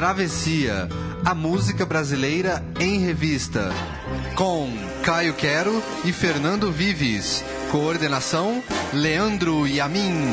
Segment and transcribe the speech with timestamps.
[0.00, 0.88] Travessia,
[1.26, 3.68] a música brasileira em revista.
[4.34, 4.70] Com
[5.04, 7.44] Caio Quero e Fernando Vives.
[7.70, 8.62] Coordenação:
[8.94, 10.24] Leandro Yamin.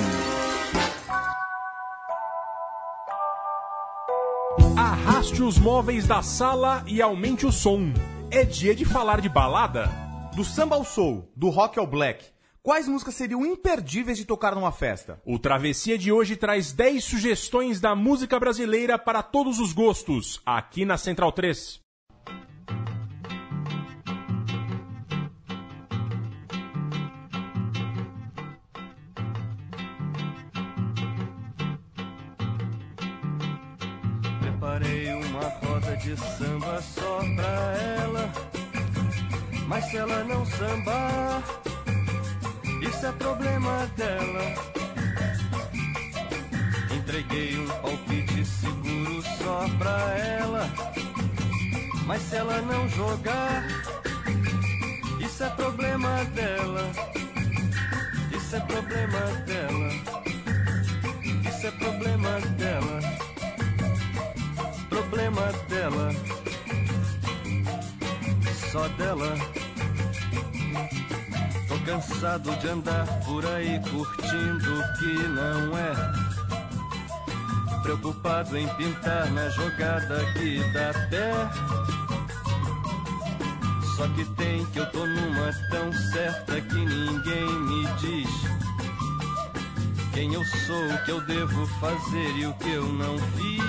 [4.77, 7.91] Arraste os móveis da sala e aumente o som.
[8.31, 9.91] É dia de falar de balada?
[10.33, 12.23] Do samba ao soul, do rock ao black.
[12.67, 15.21] Quais músicas seriam imperdíveis de tocar numa festa?
[15.25, 20.83] O Travessia de hoje traz 10 sugestões da música brasileira para todos os gostos, aqui
[20.83, 21.79] na Central 3.
[34.41, 38.33] Preparei uma roda de samba só pra ela.
[39.69, 41.43] Mas se ela não sambar,
[42.89, 44.43] isso é problema dela.
[46.95, 50.69] Entreguei um palpite seguro só pra ela.
[52.05, 53.63] Mas se ela não jogar,
[55.19, 56.91] isso é problema dela.
[58.31, 59.89] Isso é problema dela.
[61.49, 62.99] Isso é problema dela.
[64.89, 66.11] Problema dela.
[68.71, 69.35] Só dela.
[71.87, 75.93] Cansado de andar por aí curtindo o que não é.
[77.81, 81.31] Preocupado em pintar na jogada que dá pé.
[83.95, 88.57] Só que tem que eu tô numa tão certa que ninguém me diz
[90.17, 93.61] quem eu sou, o que eu devo fazer e o que eu não fiz.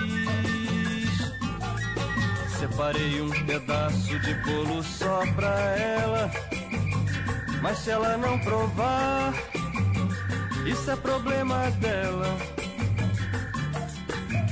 [2.58, 6.30] Separei um pedaço de bolo só pra ela.
[7.62, 9.34] Mas se ela não provar,
[10.64, 12.36] isso é problema dela.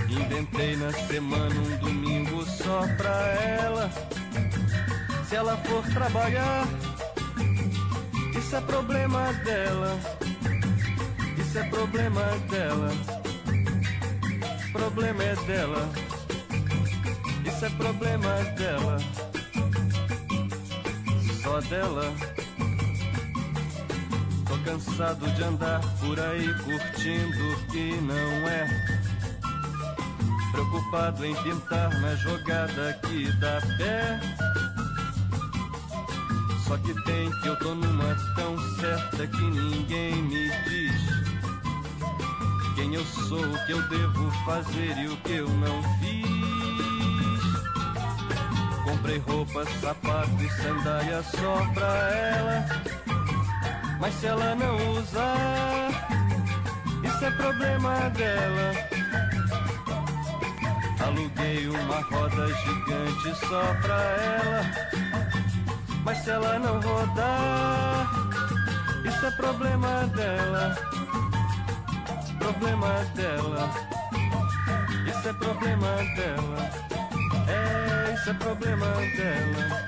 [0.08, 3.90] Inventei na semana um domingo só pra ela.
[5.28, 6.66] Se ela for trabalhar,
[8.36, 9.98] isso é problema dela.
[11.38, 12.88] Isso é problema dela.
[14.72, 15.88] Problema é dela.
[17.46, 18.98] Isso é problema dela.
[21.42, 22.35] Só dela.
[24.66, 28.66] Cansado de andar por aí curtindo o que não é.
[30.50, 34.20] Preocupado em pintar na jogada que dá pé.
[36.66, 41.16] Só que tem que eu tô numa tão certa que ninguém me diz
[42.74, 46.26] quem eu sou, o que eu devo fazer e o que eu não fiz.
[48.84, 53.15] Comprei roupa, sapato e sandália só pra ela.
[53.98, 55.88] Mas se ela não usar,
[57.02, 58.72] isso é problema dela.
[61.04, 64.62] Aluguei uma roda gigante só pra ela.
[66.04, 68.06] Mas se ela não rodar,
[69.04, 70.76] isso é problema dela.
[72.38, 73.70] Problema dela.
[75.08, 76.70] Isso é problema dela.
[77.48, 78.86] É, isso é problema
[79.16, 79.86] dela.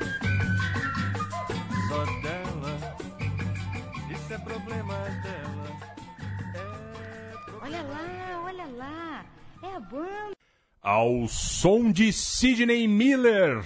[1.88, 2.37] Só dela.
[4.48, 5.78] Problema dela.
[6.54, 9.24] É problema Olha lá, olha lá.
[9.62, 10.32] É a banda.
[10.82, 13.62] Ao som de Sidney Miller.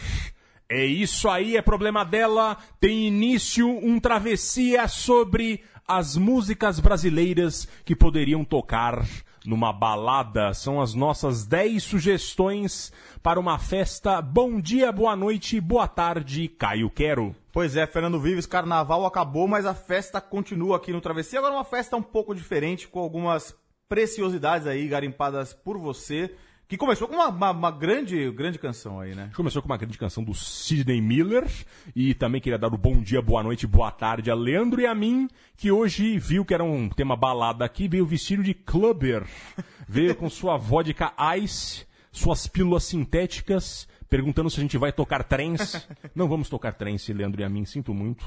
[0.69, 2.57] É isso aí, é problema dela.
[2.81, 9.07] Tem início um travessia sobre as músicas brasileiras que poderiam tocar
[9.47, 10.53] numa balada.
[10.53, 14.21] São as nossas 10 sugestões para uma festa.
[14.21, 17.37] Bom dia, boa noite, boa tarde, Caio Quero.
[17.53, 21.39] Pois é, Fernando Vives, carnaval acabou, mas a festa continua aqui no Travessia.
[21.39, 23.55] Agora uma festa um pouco diferente, com algumas
[23.87, 26.35] preciosidades aí garimpadas por você.
[26.67, 29.31] Que começou com uma, uma, uma grande, grande canção aí, né?
[29.37, 31.47] Começou com uma grande canção do Sidney Miller
[31.95, 34.95] e também queria dar o bom dia, boa noite, boa tarde a Leandro e a
[34.95, 39.27] mim, que hoje viu que era um tema balada aqui, veio vestido de clubber,
[39.87, 45.89] veio com sua vodka ice, suas pílulas sintéticas, perguntando se a gente vai tocar trens.
[46.15, 48.23] Não vamos tocar trens, Leandro e a mim, sinto muito.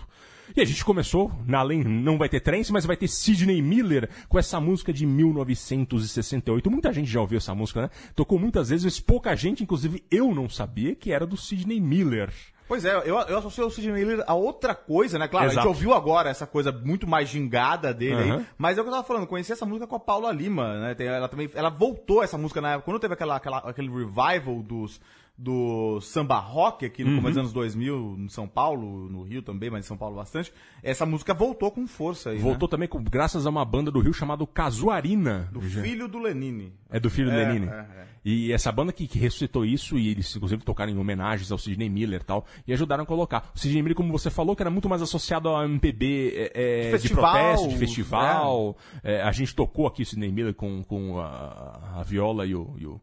[0.57, 4.09] E a gente começou, na além não vai ter trance, mas vai ter Sidney Miller
[4.29, 6.69] com essa música de 1968.
[6.69, 7.89] Muita gente já ouviu essa música, né?
[8.15, 12.31] Tocou muitas vezes, mas pouca gente, inclusive eu não sabia que era do Sidney Miller.
[12.67, 15.27] Pois é, eu, eu associei o Sidney Miller a outra coisa, né?
[15.27, 15.67] Claro, a Exato.
[15.67, 18.37] gente ouviu agora essa coisa muito mais gingada dele Aham.
[18.37, 18.45] aí.
[18.57, 20.95] Mas é o que eu tava falando, conheci essa música com a Paula Lima, né?
[20.99, 24.99] Ela também, ela voltou essa música na época, quando teve aquela, aquela, aquele revival dos,
[25.37, 27.15] do samba rock aqui no Uhum.
[27.17, 30.51] começo dos anos 2000, em São Paulo, no Rio também, mas em São Paulo bastante.
[30.81, 34.13] Essa música voltou com força aí, Voltou também com, graças a uma banda do Rio
[34.13, 35.39] chamada Casuarina.
[35.39, 35.47] né?
[35.51, 36.73] Do filho do Lenine.
[36.89, 37.67] É do filho do É, Lenine.
[37.67, 37.71] é,
[38.01, 38.05] é.
[38.27, 41.89] E essa banda que, que ressuscitou isso, e eles inclusive tocaram em homenagens ao Sidney
[41.89, 43.51] Miller e tal, e ajudaram a colocar.
[43.53, 46.79] O Sidney Miller, como você falou, que era muito mais associado ao MPB é, é,
[46.79, 48.77] De de, festival, protesto, de festival.
[49.03, 52.73] É, a gente tocou aqui o Sidney Miller com, com a, a viola e o.
[52.79, 52.99] E o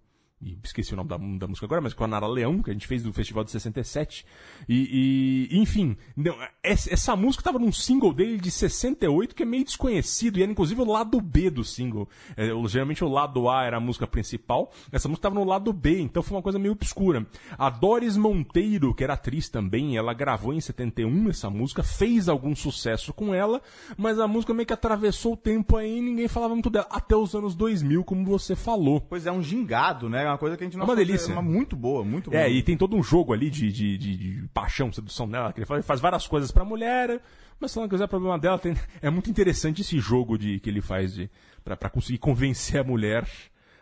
[0.62, 2.86] esqueci o nome da, da música agora, mas com a Nara Leão, que a gente
[2.86, 4.26] fez do festival de 67.
[4.68, 9.46] E, e enfim, não, essa, essa música tava num single dele de 68 que é
[9.46, 12.08] meio desconhecido, e era inclusive o lado B do single.
[12.36, 16.00] É, geralmente o lado A era a música principal, essa música tava no lado B,
[16.00, 17.26] então foi uma coisa meio obscura.
[17.56, 22.54] A Doris Monteiro, que era atriz também, ela gravou em 71 essa música, fez algum
[22.54, 23.60] sucesso com ela,
[23.96, 26.86] mas a música meio que atravessou o tempo aí e ninguém falava muito dela.
[26.90, 29.00] Até os anos 2000, como você falou.
[29.00, 30.31] Pois é, um gingado, né?
[30.32, 31.32] Uma coisa que a gente não É uma delícia.
[31.32, 32.42] Uma muito boa, muito boa.
[32.42, 35.60] É, e tem todo um jogo ali de, de, de, de paixão, sedução dela, que
[35.60, 37.20] ele faz, faz várias coisas pra mulher,
[37.60, 40.68] mas se ela não quiser problema dela, tem- é muito interessante esse jogo de, que
[40.70, 41.30] ele faz de,
[41.64, 43.26] pra, pra conseguir convencer a mulher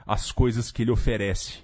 [0.06, 1.58] as coisas que ele oferece.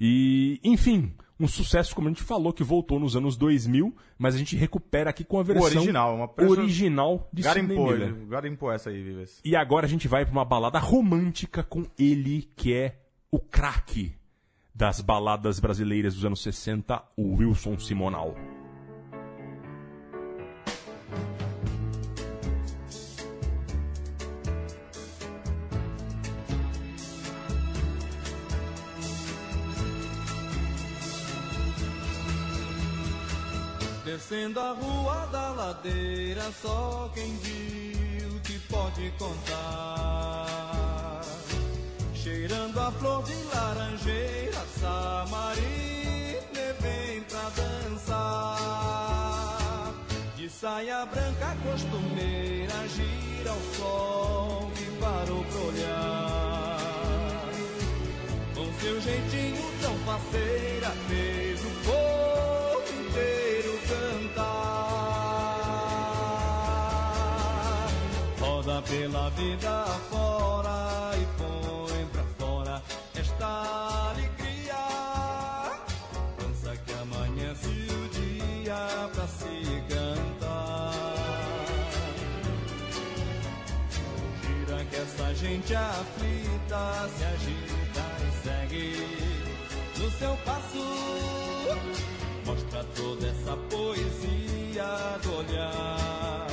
[0.00, 4.38] E, enfim, um sucesso, como a gente falou, que voltou nos anos 2000, mas a
[4.38, 8.08] gente recupera aqui com a versão original, uma pessoa- original de Sidney Garimpou, Miller.
[8.08, 9.40] ele- garimpou essa aí, Vives.
[9.44, 12.98] E agora a gente vai pra uma balada romântica com ele, que é
[13.30, 14.14] o craque
[14.82, 18.34] das baladas brasileiras dos anos 60, o Wilson Simonal.
[34.04, 40.61] Descendo a rua da ladeira, só quem viu que pode contar.
[42.22, 48.62] Cheirando a flor de laranjeira, Samarina vem pra dançar.
[50.36, 57.50] De saia branca costumeira, gira o sol que parou pra olhar.
[58.54, 64.62] Com seu jeitinho tão faceira, fez o povo inteiro cantar.
[68.38, 70.31] Roda pela vida fora
[85.72, 88.92] gente aflita se agita e segue
[89.98, 90.84] no seu passo.
[92.44, 96.46] Mostra toda essa poesia do olhar.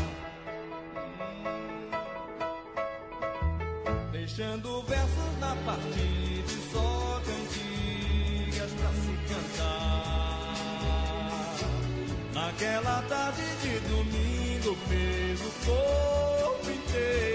[4.12, 10.56] Deixando versos na partida e só cantigas pra se cantar.
[12.34, 17.29] Naquela tarde de domingo fez o povo inteiro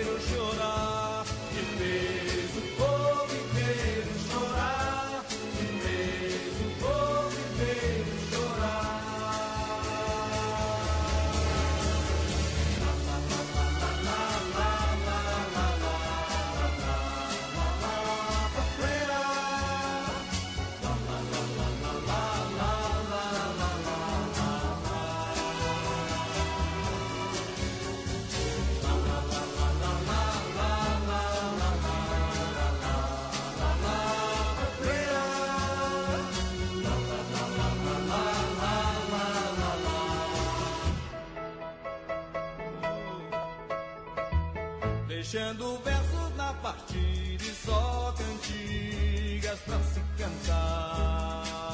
[45.24, 51.73] Deixando versos na partida e só cantigas pra se cantar.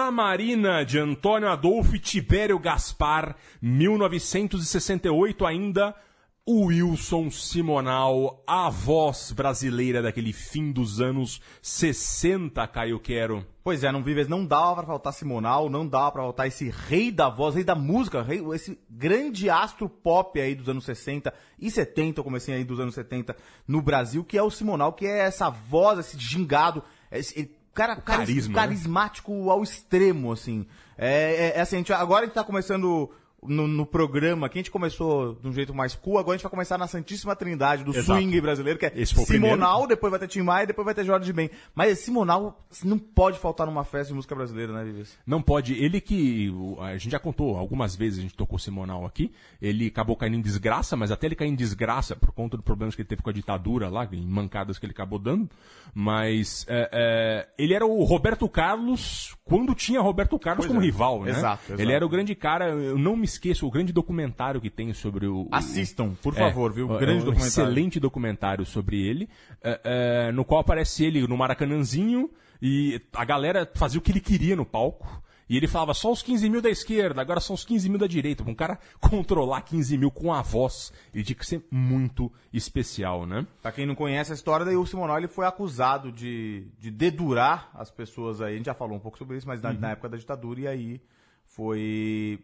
[0.00, 5.94] Samarina, de Antônio Adolfo e Tibério Gaspar, 1968 ainda.
[6.46, 13.46] o Wilson Simonal, a voz brasileira daquele fim dos anos 60, Caio Quero.
[13.62, 17.12] Pois é, não Vives não dava pra faltar Simonal, não dava pra faltar esse rei
[17.12, 21.70] da voz, rei da música, rei, esse grande astro pop aí dos anos 60 e
[21.70, 23.36] 70, eu comecei aí dos anos 70
[23.68, 28.26] no Brasil, que é o Simonal, que é essa voz, esse gingado, esse, cara, caris,
[28.28, 28.60] carisma, né?
[28.60, 30.66] carismático ao extremo, assim.
[30.98, 33.10] É, é, é assim, a gente- agora a gente tá começando
[33.42, 36.42] no, no programa, que a gente começou de um jeito mais cool, agora a gente
[36.42, 38.18] vai começar na Santíssima Trindade do Exato.
[38.18, 41.50] swing brasileiro, que é Simonal, depois vai ter Tim Maia, depois vai ter Jorge Ben.
[41.74, 45.16] Mas esse Simonal não pode faltar numa festa de música brasileira, né, Vives?
[45.26, 45.74] Não pode.
[45.74, 46.52] Ele que.
[46.80, 49.32] A gente já contou algumas vezes, a gente tocou Simonal aqui.
[49.60, 52.94] Ele acabou caindo em desgraça, mas até ele cair em desgraça por conta dos problemas
[52.94, 55.48] que ele teve com a ditadura lá, em mancadas que ele acabou dando.
[55.94, 60.84] Mas é, é, ele era o Roberto Carlos quando tinha Roberto Carlos Pois como é.
[60.86, 61.30] rival, né?
[61.30, 61.82] Exato, exato.
[61.82, 65.26] Ele era o grande cara, eu não me esqueço, o grande documentário que tem sobre
[65.26, 65.42] o.
[65.42, 66.86] o- Assistam, por é, favor, viu?
[66.94, 67.48] é Grande um documentário.
[67.48, 69.28] Excelente documentário sobre ele,
[69.62, 69.80] é,
[70.28, 72.30] é, no qual aparece ele no Maracanãzinho
[72.62, 75.20] e a galera fazia o que ele queria no palco.
[75.50, 78.06] E ele falava só os 15 mil da esquerda, agora são os 15 mil da
[78.06, 78.44] direita.
[78.44, 83.26] Pra um cara controlar 15 mil com a voz, ele tinha que ser muito especial,
[83.26, 83.44] né?
[83.60, 87.68] Pra quem não conhece a história, daí o Simonal ele foi acusado de, de dedurar
[87.74, 88.54] as pessoas aí.
[88.54, 90.68] A gente já falou um pouco sobre isso, mas na, na época da ditadura, e
[90.68, 91.00] aí
[91.44, 92.38] foi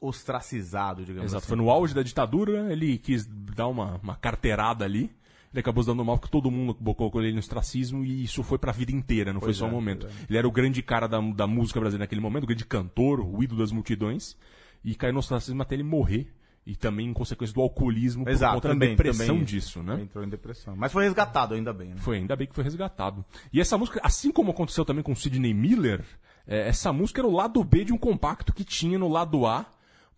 [0.00, 1.40] ostracizado, digamos Exato.
[1.40, 1.48] assim.
[1.48, 5.14] Foi no auge da ditadura, ele quis dar uma, uma carteirada ali.
[5.52, 8.58] Ele acabou se dando mal porque todo mundo colocou ele no ostracismo e isso foi
[8.58, 10.06] pra vida inteira, não Pois foi só é, um momento.
[10.06, 13.20] pois Ele era o grande cara da, da música brasileira naquele momento, o grande cantor,
[13.20, 14.36] o ídolo das multidões,
[14.84, 16.32] e caiu no ostracismo até ele morrer.
[16.68, 20.00] E também em consequência do alcoolismo por Exato, conta também, da depressão também disso, né?
[20.02, 20.74] Entrou em depressão.
[20.74, 21.96] Mas foi resgatado, ainda bem, né?
[21.98, 23.24] Foi, ainda bem que foi resgatado.
[23.52, 26.04] E essa música, assim como aconteceu também com Sidney Miller,
[26.44, 29.64] é, essa música era o lado B de um compacto que tinha no lado A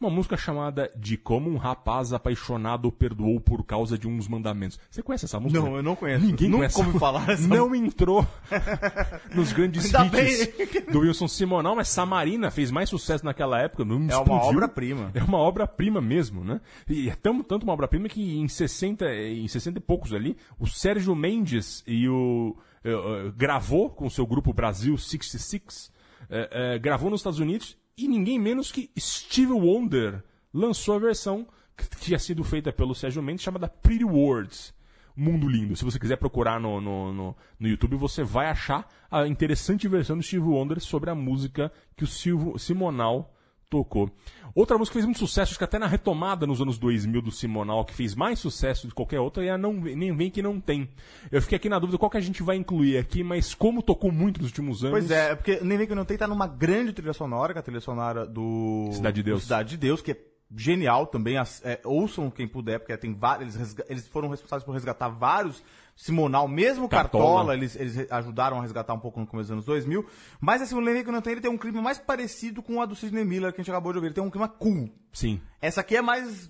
[0.01, 4.79] uma música chamada De Como um Rapaz Apaixonado Perdoou por Causa de Uns Mandamentos.
[4.89, 5.61] Você conhece essa música?
[5.61, 6.25] Não, eu não conheço.
[6.25, 6.81] Ninguém Nunca conhece.
[6.81, 8.27] ouvi falar dessa Não entrou
[9.35, 13.85] nos grandes Ainda hits do Wilson Simonal, mas Samarina fez mais sucesso naquela época.
[13.85, 15.11] Não É uma obra-prima.
[15.15, 16.61] É uma obra-prima mesmo, né?
[16.89, 20.67] E é tão, tanto uma obra-prima que em 60, em 60 e poucos ali, o
[20.67, 25.91] Sérgio Mendes e o eh, eh, gravou com o seu grupo Brasil 66,
[26.31, 30.23] eh, eh, gravou nos Estados Unidos e ninguém menos que Steve Wonder
[30.55, 34.73] lançou a versão que tinha sido feita pelo Sérgio Mendes chamada Pretty Words.
[35.17, 35.75] Mundo Lindo.
[35.75, 40.17] Se você quiser procurar no, no, no, no YouTube, você vai achar a interessante versão
[40.17, 43.35] do Steve Wonder sobre a música que o Silvio, Simonal
[43.69, 44.11] tocou.
[44.55, 47.31] Outra música que fez muito sucesso, acho que até na retomada nos anos 2000 do
[47.31, 50.59] Simonal, que fez mais sucesso de qualquer outra, é a não, Nem Vem Que Não
[50.61, 50.89] Tem.
[51.31, 54.11] Eu fiquei aqui na dúvida qual que a gente vai incluir aqui, mas como tocou
[54.11, 54.99] muito nos últimos anos...
[54.99, 57.59] Pois é, é porque nem vem que não tem, tá numa grande trilha sonora, que
[57.59, 59.43] é a trilha sonora do Cidade de Deus.
[59.43, 60.17] Cidade de Deus, que é
[60.57, 61.37] genial também.
[61.37, 63.55] as- é, ouçam quem puder, porque tem vários.
[63.55, 65.63] Eles, eles foram responsáveis por resgatar vários
[66.01, 67.55] Simonal, mesmo Cartola, Cartola.
[67.57, 70.07] eles, eles re- ajudaram a resgatar um pouco no começo dos anos 2000.
[70.41, 72.87] Mas esse Nem vem que não tem, ele tem um clima mais parecido com a
[72.87, 74.07] do Sidney Miller, que a gente acabou de ouvir.
[74.07, 74.89] Ele tem um clima cool.
[75.13, 75.41] Sim.
[75.61, 76.49] Essa aqui é mais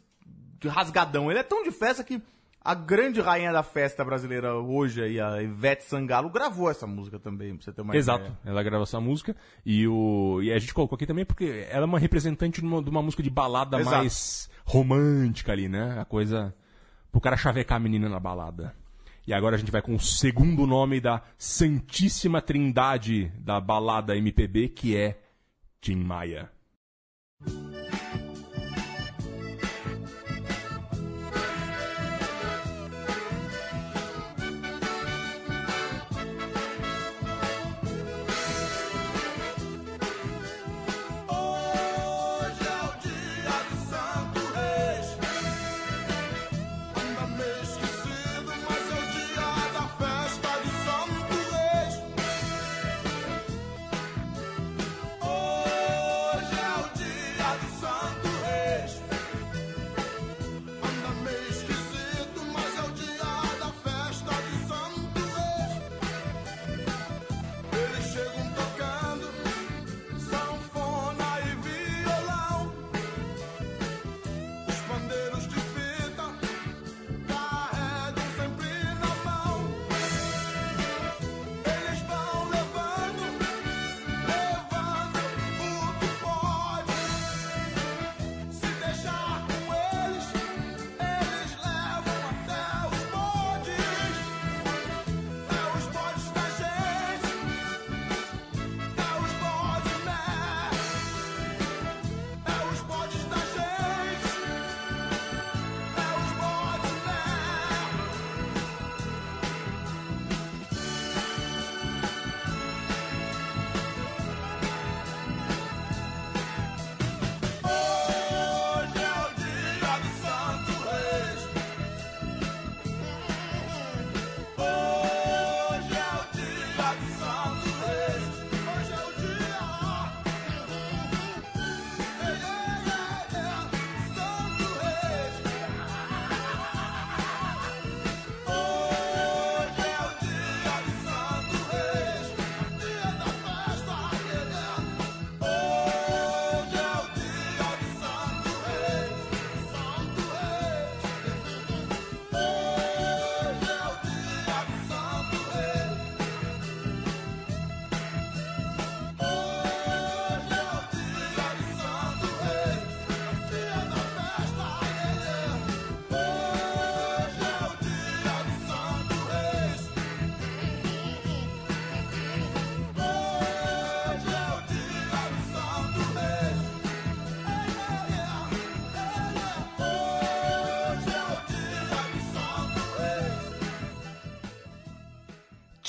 [0.67, 1.31] rasgadão.
[1.31, 2.21] Ele é tão de festa que
[2.63, 7.55] a grande rainha da festa brasileira hoje, aí, a Ivete Sangalo, gravou essa música também,
[7.57, 8.39] pra você ter uma Exato, ideia.
[8.45, 11.87] ela gravou essa música e, o, e a gente colocou aqui também porque ela é
[11.87, 13.97] uma representante de uma, de uma música de balada Exato.
[13.97, 15.99] mais romântica ali, né?
[15.99, 16.55] A coisa
[17.11, 18.75] pro cara chavecar a menina na balada.
[19.29, 24.71] E agora a gente vai com o segundo nome da Santíssima Trindade da balada MPB,
[24.71, 25.21] que é
[25.83, 26.51] Tim Maia.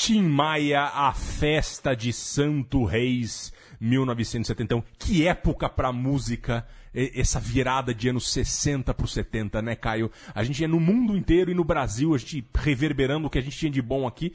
[0.10, 4.84] Tim Maia, a festa de Santo Reis, 1971.
[5.10, 10.12] Que época pra música, essa virada de anos 60 pro 70, né, Caio?
[10.36, 13.42] A gente ia no mundo inteiro e no Brasil, a gente reverberando o que a
[13.42, 14.34] gente tinha de bom aqui,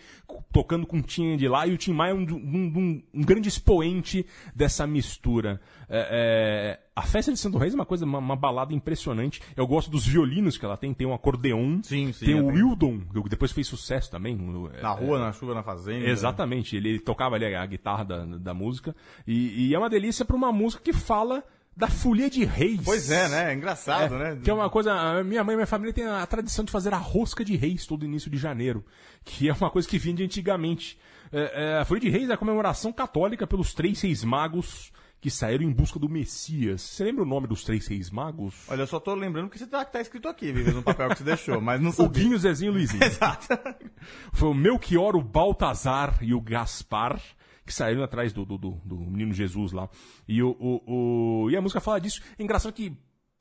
[0.53, 3.49] tocando com o Tim de lá, e o Tim Maia é um, um- um- grande
[3.49, 5.61] expoente dessa mistura.
[5.89, 9.41] É, é, a festa de Santo Reis é uma coisa, uma, uma balada impressionante.
[9.57, 12.47] Eu gosto dos violinos que ela tem, tem um acordeon, Sim, sim, tem é o
[12.51, 14.35] bem- Wildon, que depois fez sucesso também.
[14.35, 16.07] o- Na rua, na chuva, na fazenda.
[16.09, 18.95] Exatamente, ele tocava ali a, a guitarra da, da música.
[19.27, 21.45] E, e é uma delícia pra uma música que fala
[21.77, 22.81] da folia de reis.
[22.85, 23.51] Pois é, né?
[23.51, 24.39] É engraçado, né?
[24.43, 24.93] Que é uma coisa.
[24.93, 27.87] a Minha mãe e minha família tem a tradição de fazer a rosca de reis
[27.87, 28.85] todo início de janeiro.
[29.25, 30.99] Que é uma coisa que vinha de antigamente.
[31.33, 35.31] É, é, a folia de reis é a comemoração católica pelos três reis magos que
[35.31, 36.83] saíram em busca do Messias.
[36.83, 38.55] Você lembra o nome dos três reis magos?
[38.69, 41.17] Olha, eu só tô lembrando que você tá, que tá escrito aqui, no papel que
[41.17, 42.23] você deixou, mas não O sabia.
[42.23, 43.03] Guinho, Zezinho e Luizinho.
[43.03, 43.49] Exato.
[44.35, 47.19] Foi o Melchior, o Baltazar e o Gaspar
[47.67, 49.89] que saíram atrás do, do, do- do menino Jesus lá.
[50.29, 52.21] E, o, o, o- e a música fala disso.
[52.39, 52.97] É engraçado que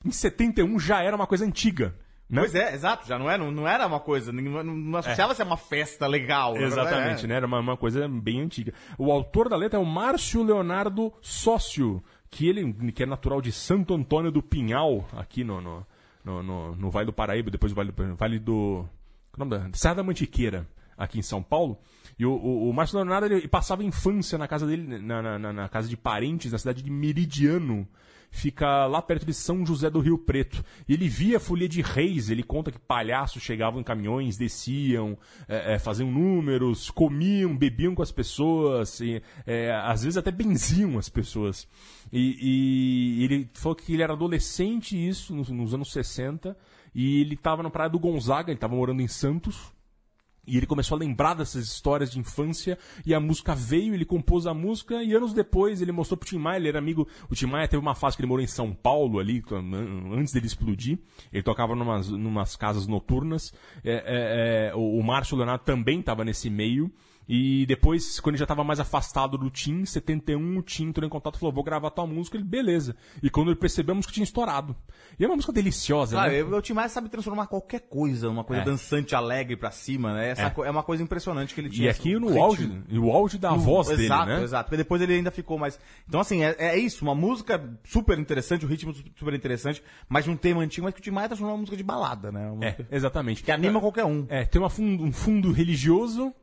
[0.06, 1.96] em 71 já era uma coisa antiga.
[2.30, 2.42] Né?
[2.42, 3.06] Pois é, exato.
[3.08, 6.56] Já não era, não era uma coisa, não, não associava-se a uma festa legal.
[6.58, 7.28] Exatamente, é.
[7.28, 7.36] né?
[7.36, 8.74] Era uma, uma coisa bem antiga.
[8.98, 13.52] O autor da letra é o Márcio Leonardo Sócio, que ele que é natural de
[13.52, 15.86] Santo Antônio do Pinhal, aqui no, no,
[16.24, 18.86] no, no- no Vale do Paraíba, depois do Vale do, vale do
[19.32, 19.78] qual é o nome da?
[19.78, 21.78] Serra da Mantiqueira, aqui em São Paulo.
[22.18, 25.54] E o, o, o Márcio Leonardo ele passava a infância na casa dele, na, na,
[25.54, 27.88] na- casa de parentes, na cidade de Meridiano.
[28.36, 30.66] Fica lá perto de São José do Rio Preto.
[30.90, 32.32] E ele via a folia de reis.
[32.32, 35.16] Ele conta que palhaços chegavam em caminhões, desciam,
[35.48, 40.98] é, é, faziam números, comiam, bebiam com as pessoas, e, é, às vezes até benziam
[40.98, 41.68] as pessoas.
[42.12, 46.58] E, e ele falou que ele era adolescente, isso, nos, nos anos 60,
[46.96, 49.72] e ele estava na praia do Gonzaga, ele estava morando em Santos.
[50.46, 54.46] E ele começou a lembrar dessas histórias de infância, e a música veio, ele compôs
[54.46, 57.46] a música, e anos depois ele mostrou pro Tim Maia, ele era amigo, o Tim
[57.46, 61.00] Maia teve uma fase que ele morou em São Paulo ali, an- antes dele explodir,
[61.32, 63.54] ele tocava numas, numas casas noturnas,
[63.84, 66.92] É, é, é, o Márcio Leonardo também estava nesse meio,
[67.28, 71.06] e depois, quando ele já estava mais afastado do Tim, em 71, o Tim entrou
[71.06, 72.96] em contato e falou, vou gravar tua música, ele, beleza.
[73.22, 74.76] E quando ele percebeu, a música tinha estourado.
[75.20, 76.44] E é uma música deliciosa, Claro, né?
[76.44, 78.66] o Tim Maia sabe transformar qualquer coisa numa coisa É.
[78.66, 80.30] dançante, alegre pra cima, né?
[80.32, 80.50] Essa É.
[80.50, 80.72] co- é.
[80.72, 81.88] uma coisa impressionante que ele tinha.
[81.88, 84.44] E aqui esse no auge, no auge da voz dele, exato, né?
[84.44, 85.80] Exato, porque depois ele ainda ficou mais.
[86.08, 90.36] Então, assim, é, é isso, uma música super interessante, o ritmo super interessante, mas um
[90.36, 92.50] tema antigo, mas que o Tim Maia transformou uma música de balada, né?
[92.50, 93.44] Uma É, exatamente.
[93.44, 94.26] Que anima qualquer um.
[94.30, 96.34] É, tem uma fundo- um fundo religioso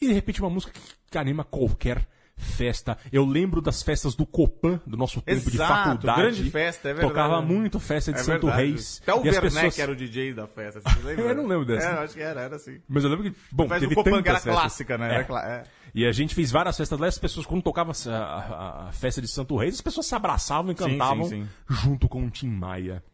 [0.00, 0.72] e de repente uma música
[1.10, 2.96] que, anima qualquer festa.
[3.12, 6.20] Eu lembro das festas do Copan, do nosso tempo de Exato, faculdade.
[6.22, 7.12] grande festa, é verdade.
[7.12, 8.68] Tocava muito festa de É Santo verdade.
[8.70, 8.98] Reis.
[9.02, 9.78] Até o Werneck pessoas...
[9.78, 11.24] era o DJ da festa, você lembra?
[11.26, 11.86] Eu não lembro dessa.
[11.86, 12.80] É, acho que era, era assim.
[12.88, 14.54] Mas eu lembro que, bom, Festa teve do Copan, que era festas.
[14.58, 15.10] clássica, né?
[15.10, 15.14] É.
[15.16, 15.62] Era cla- é.
[15.94, 19.20] E a gente fez várias festas lá, as pessoas, quando tocava a, a- a festa
[19.20, 21.48] de Santo Reis, as pessoas se abraçavam e Sim, cantavam sim, sim.
[21.68, 23.04] junto com o Tim Maia.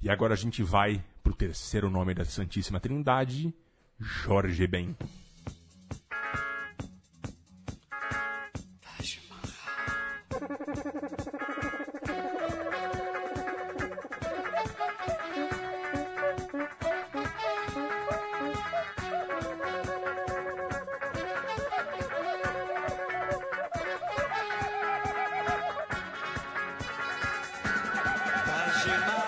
[0.00, 3.52] E agora a gente vai pro terceiro nome da Santíssima Trindade,
[3.98, 4.94] Jorge Ben.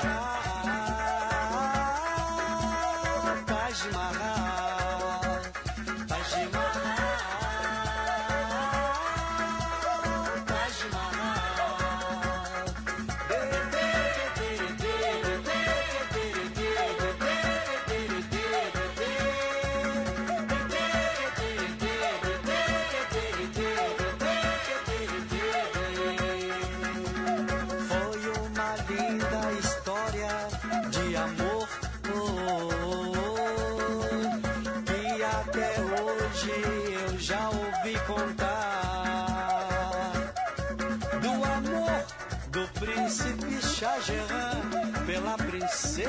[0.01, 0.20] Taj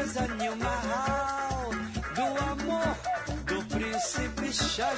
[0.02, 1.70] princesa Nilmahal
[2.16, 2.98] do amor
[3.46, 4.96] do príncipe Shah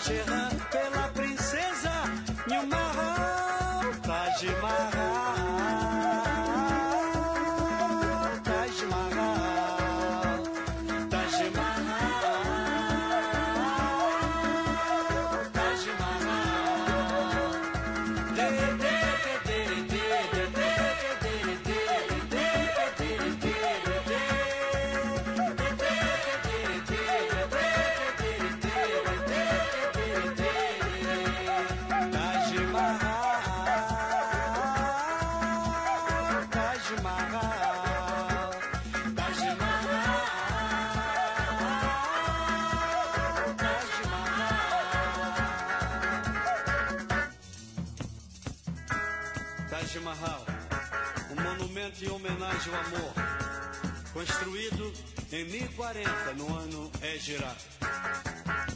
[54.25, 54.93] construído
[55.33, 57.55] em 1040 no ano Égira.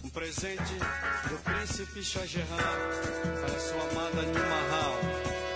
[0.03, 0.73] Um presente
[1.29, 2.45] do príncipe Shah Jahan
[3.41, 5.46] para sua amada Taj Mahal.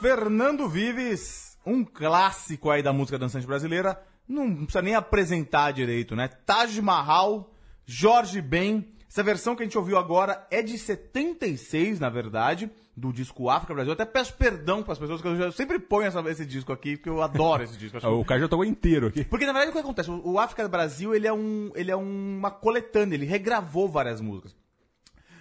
[0.00, 4.00] Fernando Vives, um clássico aí da música dançante brasileira.
[4.28, 6.28] Não precisa nem apresentar direito, né?
[6.28, 7.52] Taj Mahal,
[7.84, 8.86] Jorge Ben.
[9.08, 13.72] Essa versão que a gente ouviu agora é de 76, na verdade, do disco África
[13.72, 13.90] Brasil.
[13.90, 16.72] Eu até peço perdão para as pessoas que eu já- sempre ponho essa- esse disco
[16.72, 17.96] aqui, porque eu adoro esse disco.
[18.06, 19.24] O cara já tocou inteiro aqui.
[19.24, 20.10] porque na verdade o que acontece?
[20.10, 24.54] O o África Brasil ele é, um, ele é uma coletânea, ele regravou várias músicas.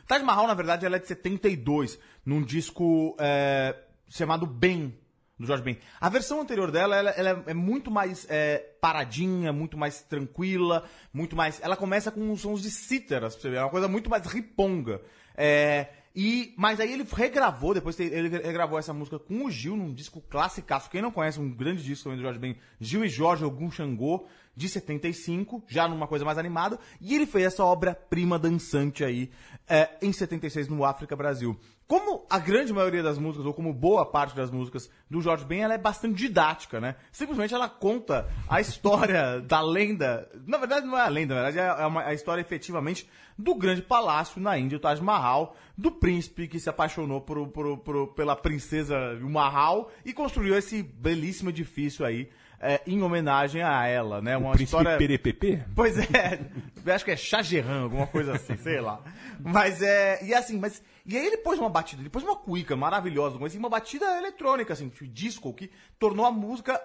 [0.07, 3.75] Taj Mahal, na verdade, ela é de 72, num disco é,
[4.07, 4.93] chamado Ben,
[5.37, 5.77] do Jorge Ben.
[5.99, 11.35] A versão anterior dela, ela, ela é muito mais é, paradinha, muito mais tranquila, muito
[11.35, 11.59] mais...
[11.61, 14.25] Ela começa com uns sons de cítaras, pra você ver, é uma coisa muito mais
[14.25, 15.01] riponga.
[15.35, 19.93] É, e, mas aí ele regravou, depois ele regravou essa música com o Gil, num
[19.93, 20.89] disco classicaço.
[20.89, 24.25] Quem não conhece, um grande disco também do Jorge Ben, Gil e Jorge Ogum Xangô,
[24.55, 26.79] de 75, já numa coisa mais animada.
[27.01, 29.29] E ele fez essa obra-prima dançante aí,
[29.67, 31.59] é, em 76, no África Brasil.
[31.87, 35.61] Como a grande maioria das músicas, ou como boa parte das músicas do Jorge Ben,
[35.61, 36.95] ela é bastante didática, né?
[37.11, 40.27] Simplesmente ela conta a história da lenda.
[40.47, 43.83] Na verdade, não é a lenda, na verdade, é uma, a história efetivamente do grande
[43.83, 48.35] palácio na Índia, o Taj Mahal, do príncipe que se apaixonou por, por- por- pela
[48.35, 54.35] princesa Mahal e construiu esse belíssimo edifício aí é, em homenagem a ela, né?
[54.37, 54.97] Uma O príncipe história.
[54.97, 55.61] Perepepe?
[55.75, 56.39] Pois é,
[56.91, 59.01] acho que é Chagerran, alguma coisa assim, sei lá.
[59.39, 60.23] Mas é.
[60.25, 60.81] E assim, mas.
[61.05, 64.05] E aí ele pôs uma batida, ele pôs uma cuica maravilhosa, mas assim, uma batida
[64.17, 66.81] eletrônica, assim, disco, que tornou a música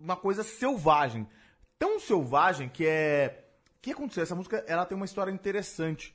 [0.00, 1.26] uma coisa selvagem.
[1.78, 3.44] Tão selvagem que é.
[3.78, 4.22] O que aconteceu?
[4.22, 6.14] Essa música ela tem uma história interessante.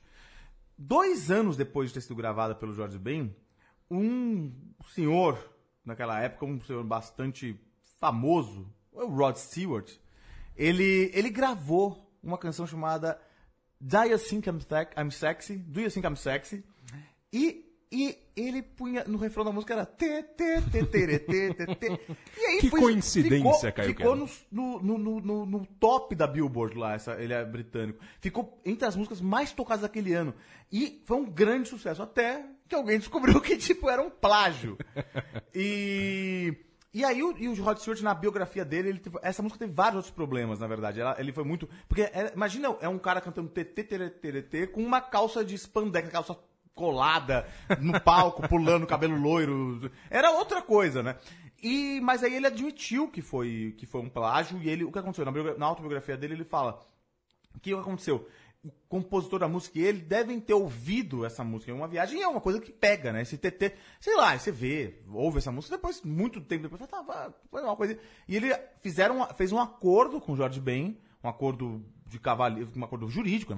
[0.76, 3.34] Dois anos depois de ter sido gravada pelo George Ben,
[3.90, 4.52] um
[4.94, 5.38] senhor,
[5.84, 7.58] naquela época, um senhor bastante
[8.00, 9.90] famoso, o Rod Stewart,
[10.56, 13.20] ele, ele gravou uma canção chamada
[13.80, 14.58] Do You Think I'm,
[14.98, 15.56] I'm Sexy?
[15.56, 16.64] Do You Think I'm Sexy?
[17.32, 21.74] E, e ele punha no refrão da música era tê, tê, tê, tere, tê, tê,
[21.74, 22.00] tê.
[22.38, 26.76] E aí Que coincidência, ficou, Caio Ficou no, no, no, no, no top da Billboard
[26.76, 27.98] lá, essa, ele é britânico.
[28.20, 30.34] Ficou entre as músicas mais tocadas daquele ano.
[30.70, 34.76] E foi um grande sucesso, até que alguém descobriu que, tipo, era um plágio.
[35.54, 36.54] E...
[36.94, 39.72] E aí, o, e o Rod Stewart, na biografia dele, ele teve- essa música teve
[39.72, 41.00] vários outros problemas, na verdade.
[41.00, 41.66] Ela- ele foi muito.
[41.88, 46.36] Porque, é- imagina, é um cara cantando TT, com uma calça de spandex, calça
[46.74, 47.46] colada
[47.80, 49.90] no palco, pulando, cabelo loiro.
[50.10, 51.16] Era outra coisa, né?
[51.62, 54.98] E, mas aí ele admitiu que foi, que foi um plágio, e ele, o que
[54.98, 55.24] aconteceu?
[55.24, 56.80] Na, na autobiografia dele, ele fala:
[57.54, 58.28] o que aconteceu?
[58.64, 62.22] O compositor da música e ele devem ter ouvido essa música em uma viagem e
[62.22, 63.22] é uma coisa que pega, né?
[63.22, 67.32] Esse TT, sei lá, você vê, ouve essa música, depois, muito tempo depois, fala, tá,
[67.50, 67.98] foi uma coisa.
[68.28, 72.84] E ele fizeram, fez um acordo com o Jorge Ben, um acordo de cavaleiro, um
[72.84, 73.52] acordo jurídico,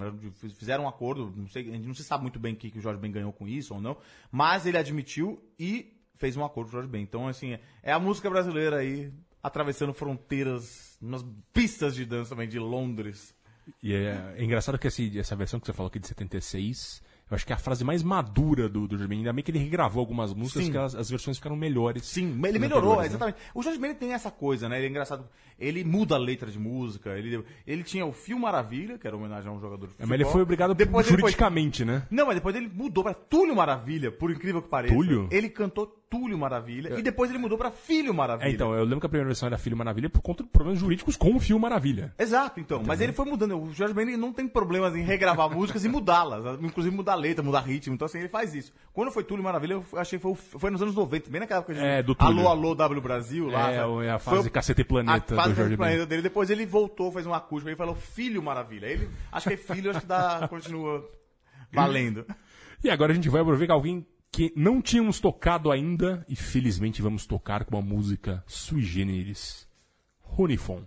[0.56, 2.78] fizeram um acordo, não sei, a gente não se sabe muito bem o que, que
[2.78, 3.96] o Jorge Ben ganhou com isso ou não,
[4.30, 7.02] mas ele admitiu e fez um acordo com o Jorge Ben.
[7.02, 9.12] Então, assim, é a música brasileira aí
[9.42, 13.34] atravessando fronteiras, nas pistas de dança também de Londres.
[13.82, 17.34] E é, é engraçado que esse- essa versão que você falou aqui de 76, eu
[17.34, 19.14] acho que é a frase mais madura do, do Jorge.
[19.14, 20.70] Ainda bem que ele regravou algumas músicas, Sim.
[20.72, 22.04] que as, as versões ficaram melhores.
[22.06, 23.06] Sim, ele melhorou, né?
[23.06, 23.38] exatamente.
[23.54, 24.76] O Jorge Ben tem essa coisa, né?
[24.78, 25.26] Ele é engraçado.
[25.58, 27.10] Ele muda a letra de música.
[27.16, 30.08] Ele, ele tinha o Fio Maravilha, que era homenagem a um jogador de É, futebol.
[30.08, 32.06] mas ele foi obrigado depois juridicamente, né?
[32.10, 34.94] Não, mas depois ele mudou pra Túlio Maravilha, por incrível que pareça.
[34.94, 35.28] Túlio?
[35.30, 38.48] Ele cantou Túlio Maravilha e depois ele mudou pra Filho Maravilha.
[38.48, 40.78] É, então, eu lembro que a primeira versão era Filho Maravilha por conta de problemas
[40.78, 42.14] jurídicos com o Fio Maravilha.
[42.16, 42.82] Exato, então.
[42.86, 43.60] Mas ele foi mudando.
[43.60, 46.60] O Jorge Ben não tem problemas em regravar músicas e mudá-las.
[46.62, 47.94] Inclusive mudar letra, mudar ritmo.
[47.94, 48.72] Então, assim, ele faz isso.
[48.92, 51.74] Quando foi Túlio Maravilha, eu achei que foi, foi nos anos 90, bem naquela época
[51.74, 52.38] de É, do Túlio.
[52.40, 53.72] Alô, Alô, W Brasil lá.
[53.72, 54.04] É, sabe?
[54.06, 55.76] é a Foi fase o- Cacete Planeta a do fase Jorge Cacete e Ben.
[55.78, 56.22] Planeta dele.
[56.22, 58.86] Depois ele voltou, fez um acústico e falou Filho Maravilha.
[58.86, 61.04] Ele, acho que é filho, acho que dá, continua
[61.72, 62.24] valendo.
[62.82, 67.24] E agora a gente vai aproveitar alguém que não tínhamos tocado ainda e felizmente vamos
[67.24, 69.68] tocar com uma música sui generis.
[70.20, 70.84] Runifon.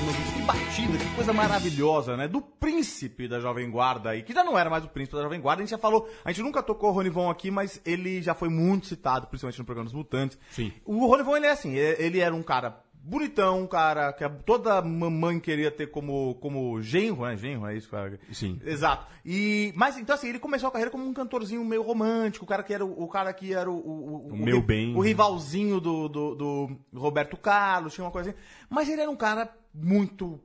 [0.00, 2.26] Que batida, que coisa maravilhosa, né?
[2.28, 5.40] Do príncipe da Jovem Guarda aí, que já não era mais o príncipe da Jovem
[5.40, 8.34] Guarda, a gente já falou, a gente nunca tocou o Ronivon aqui, mas ele já
[8.34, 10.38] foi muito citado, principalmente no programa dos Mutantes.
[10.50, 10.72] Sim.
[10.84, 15.40] O Ronivon, ele é assim, ele ele era um cara bonitão, cara que toda mamãe
[15.40, 17.36] queria ter como, como genro, né?
[17.36, 18.18] Genro, é isso, cara?
[18.32, 18.60] Sim.
[18.64, 19.06] Exato.
[19.24, 22.62] E, mas, então assim, ele começou a carreira como um cantorzinho meio romântico, o cara
[22.62, 23.74] que era o, o cara que era o...
[23.76, 24.96] O, O meu ri- bem.
[24.96, 28.38] O rivalzinho do, do, do Roberto Carlos, tinha uma coisa assim.
[28.70, 30.38] Mas ele era um cara muito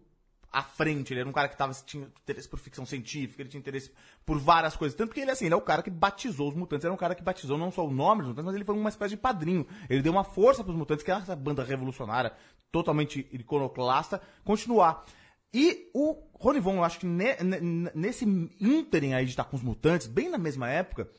[0.52, 3.60] à frente, ele era um cara que tava, tinha interesse por ficção científica, ele tinha
[3.60, 3.92] interesse
[4.26, 4.98] por várias coisas.
[4.98, 7.14] Tanto que ele, assim, ele é o cara que batizou os mutantes, era um cara
[7.16, 9.68] que batizou não só o nome dos mutantes, mas ele foi uma espécie de padrinho.
[9.90, 12.32] Ele deu uma força pros mutantes, que é essa banda revolucionária,
[12.72, 15.06] totalmente iconoclasta, continuar.
[15.54, 18.26] E o Ronivon, eu acho que ne- ne- nesse
[18.60, 21.10] ínterim aí de estar com os mutantes, bem na mesma época,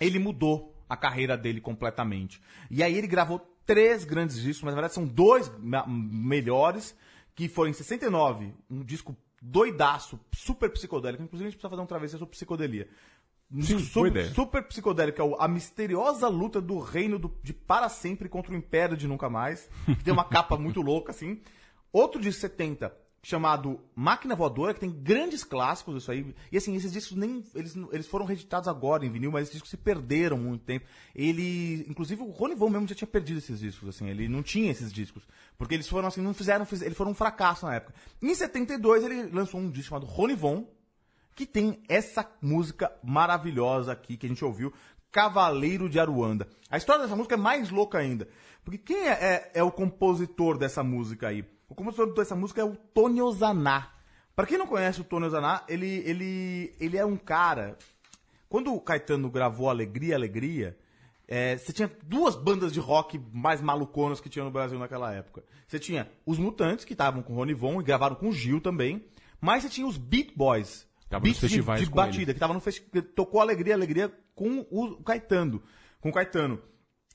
[0.00, 2.40] ele mudou a carreira dele completamente.
[2.70, 5.50] E aí ele gravou três grandes discos, mas na verdade são dois
[5.86, 6.94] melhores,
[7.34, 11.86] que foram em 69, um disco doidaço, super psicodélico, inclusive a gente precisa fazer um
[11.86, 12.88] travessia sobre psicodelia.
[13.54, 14.32] Um Sim, super, ideia.
[14.34, 18.96] super psicodélico, é A Misteriosa Luta do Reino do- de Para Sempre contra o Império
[18.96, 21.40] de Nunca Mais, que tem uma capa muito louca, assim.
[21.92, 26.34] Outro de 70, chamado Máquina Voadora, que tem grandes clássicos isso aí.
[26.50, 27.44] E assim, esses discos nem.
[27.54, 30.86] Eles, eles foram reeditados agora em vinil, mas esses discos se perderam muito tempo.
[31.14, 31.84] Ele.
[31.88, 34.08] Inclusive, o Rony Von mesmo já tinha perdido esses discos, assim.
[34.08, 35.22] Ele não tinha esses discos.
[35.56, 36.66] Porque eles foram assim, não fizeram.
[36.66, 37.94] fiz- Eles foram um fracasso na época.
[38.20, 40.66] Em 72, ele lançou um disco chamado Rony Von,
[41.36, 44.72] que tem essa música maravilhosa aqui que a gente ouviu,
[45.12, 46.48] Cavaleiro de Aruanda.
[46.68, 48.26] A história dessa música é mais louca ainda.
[48.64, 51.44] Porque quem é, é- é o compositor dessa música aí?
[51.72, 53.90] O compositor dessa música é o Tony Ozaná.
[54.36, 57.78] Pra quem não conhece o Tony Ozaná, ele, ele, ele é um cara
[58.46, 60.76] quando o Caetano gravou Alegria, Alegria,
[61.26, 65.42] é, você tinha duas bandas de rock mais maluconas que tinha no Brasil naquela época.
[65.66, 68.60] Você tinha os Mutantes, que estavam com o Rony Von e gravaram com o Gil
[68.60, 69.06] também,
[69.40, 70.86] mas você tinha os Beat Boys.
[71.08, 72.34] Tava Beats de, de batida, ele.
[72.34, 75.62] que tava no festival, tocou Alegria, Alegria com o Caetano,
[76.02, 76.60] com o Caetano.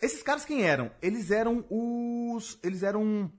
[0.01, 0.89] Esses caras quem eram?
[0.99, 3.31] Eles eram os, eles eram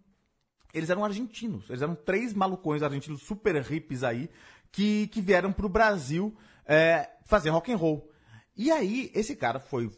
[0.72, 1.68] eles eram argentinos.
[1.68, 4.28] Eles eram três malucões argentinos super hippies aí
[4.70, 8.10] que, que vieram pro Brasil é, fazer rock and roll.
[8.56, 9.90] E aí, esse cara foi.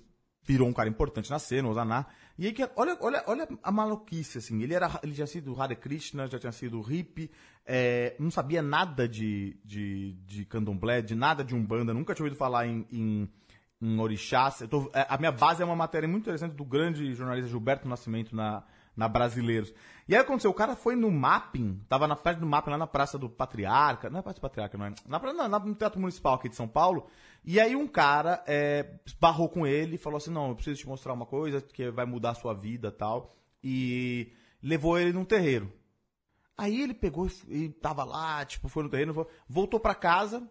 [0.43, 2.07] Virou um cara importante na cena, o Zaná.
[2.39, 4.63] E aí, que, olha, olha, olha a maluquice, assim.
[4.63, 7.31] Ele, era, ele já tinha sido Hare Krishna, já tinha sido hippie,
[7.67, 12.39] é, não sabia nada de, de, de candomblé, de nada de umbanda, nunca tinha ouvido
[12.39, 13.29] falar em, em,
[13.81, 14.65] em orixás.
[14.71, 18.35] Tô- é, a minha base é uma matéria muito interessante do grande jornalista Gilberto Nascimento
[18.35, 18.65] na,
[19.01, 19.73] na Brasileiros.
[20.07, 22.87] E aí aconteceu, o cara foi no mapping, tava na parte do mapping lá na
[22.87, 24.95] Praça do Patriarca, não é Praça do Patriarca, não é?
[25.09, 27.07] Na, na, na- no Teatro Municipal aqui de São Paulo,
[27.43, 31.15] e aí um cara é, esbarrou com ele falou assim, não, eu preciso te mostrar
[31.15, 33.35] uma coisa que vai mudar a sua vida tal,
[33.65, 34.31] e
[34.63, 35.73] levou ele num terreiro.
[36.59, 40.47] Aí ele pegou e, tava lá, tipo, foi no terreno, vo- voltou pra casa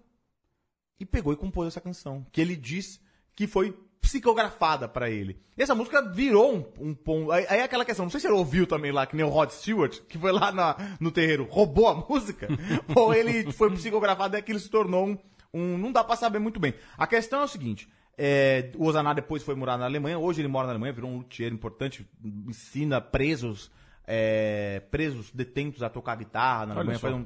[0.99, 2.99] e pegou e compôs essa canção, que ele diz
[3.35, 3.77] que foi
[4.09, 5.39] psicografada pra ele.
[5.57, 7.31] E essa música virou um, um ponto.
[7.31, 9.29] Aí, aí é aquela questão, não sei se ele ouviu também lá, que nem o
[9.29, 12.47] Rod Stewart, que foi lá na- no terreiro, roubou a música,
[12.95, 15.17] ou ele foi psicografado e aquilo se tornou um,
[15.53, 16.73] um- Não dá pra saber muito bem.
[16.97, 17.87] A questão é o seguinte.
[18.17, 21.17] é, o Ozaná depois foi morar na Alemanha, hoje ele mora na Alemanha, virou um
[21.19, 22.05] luthier importante,
[22.47, 23.71] ensina presos,
[24.05, 27.25] é, presos, detentos a tocar guitarra na Alemanha, faz um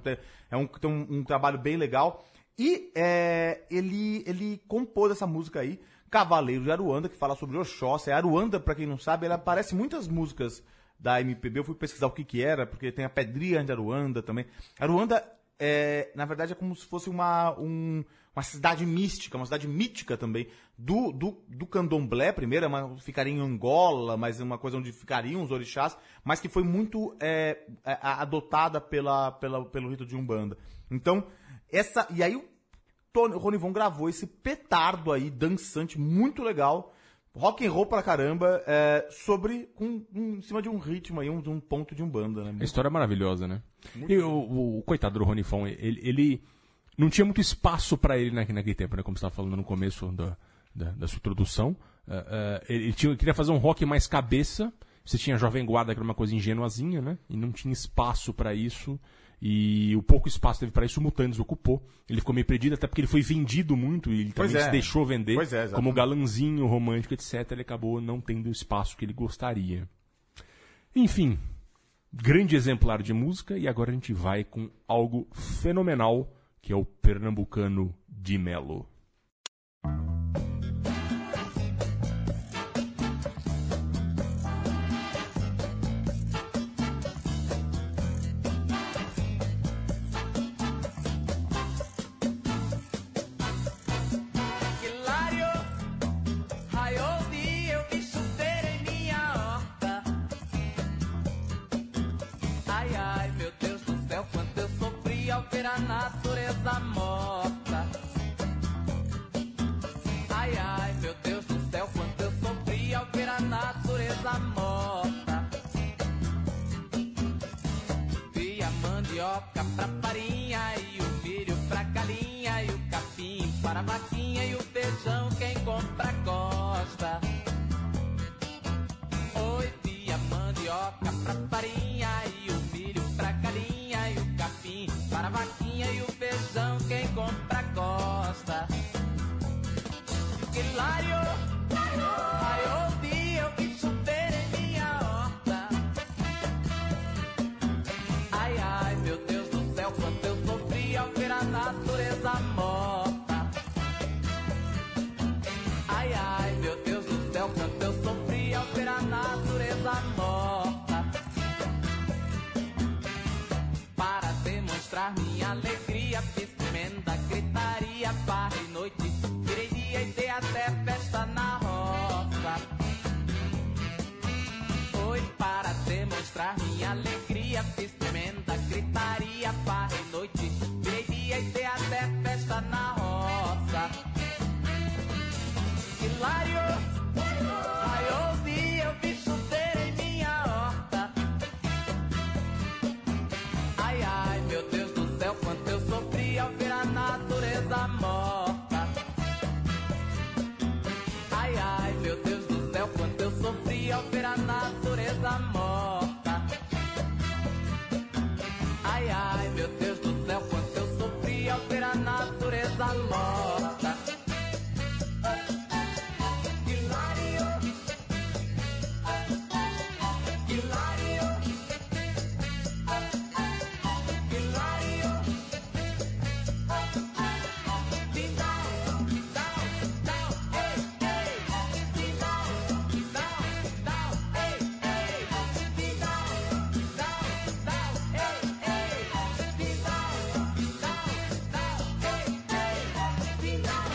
[0.52, 2.24] é um, tem um, um trabalho bem legal.
[2.60, 5.80] E é, ele, ele compôs essa música aí,
[6.13, 8.12] Cavaleiro de Aruanda, que fala sobre Oxóssi.
[8.12, 10.63] A Aruanda, pra quem não sabe, ela aparece muitas músicas
[10.99, 11.58] da MPB.
[11.60, 14.45] Eu fui pesquisar o que que era, porque tem a Pedrinha de Aruanda também.
[14.80, 19.67] Aruanda, é, na verdade, é como se fosse uma, um- uma cidade mística, uma cidade
[19.67, 20.47] mítica também,
[20.78, 24.91] do, do, do candomblé primeiro, é uma, ficaria em Angola, mas é uma coisa onde
[24.91, 30.15] ficariam os orixás, mas que foi muito é, é, adotada pela, pela, pelo rito de
[30.15, 30.60] Umbanda.
[30.91, 31.26] Então,
[31.71, 32.06] essa.
[32.12, 32.36] E aí
[33.13, 36.93] Tony, o Rony Von gravou esse petardo aí, dançante, muito legal.
[37.36, 39.67] Rock and roll pra caramba, é, sobre.
[39.76, 42.56] Com, em cima de um ritmo aí, um, de um ponto de Umbanda, né?
[42.60, 43.62] A história é maravilhosa, né?
[44.08, 46.43] E o, o- coitado do Rony Fon, ele, ele
[46.97, 49.02] não tinha muito espaço pra ele na- naquele tempo, né?
[49.04, 50.38] Como você estava falando no começo da,
[50.76, 51.76] da, da sua introdução.
[52.08, 54.71] Eh, eh, ele ele tinha, queria fazer um rock mais cabeça.
[55.04, 57.17] Você tinha Jovem Guarda, que era uma coisa ingenuazinha, né?
[57.30, 58.99] E não tinha espaço pra isso.
[59.45, 61.86] E o pouco espaço teve pra isso, o Mutantes ocupou.
[62.08, 64.65] Ele ficou meio perdido, até porque ele foi vendido muito e ele Pois também é.
[64.67, 67.51] se deixou vender é, como galanzinho, romântico, etc.
[67.51, 69.86] Ele acabou não tendo o espaço que ele gostaria.
[70.96, 71.37] Enfim,
[72.13, 76.85] grande exemplar de música e agora a gente vai com algo fenomenal que é o
[76.85, 78.87] pernambucano de Melo.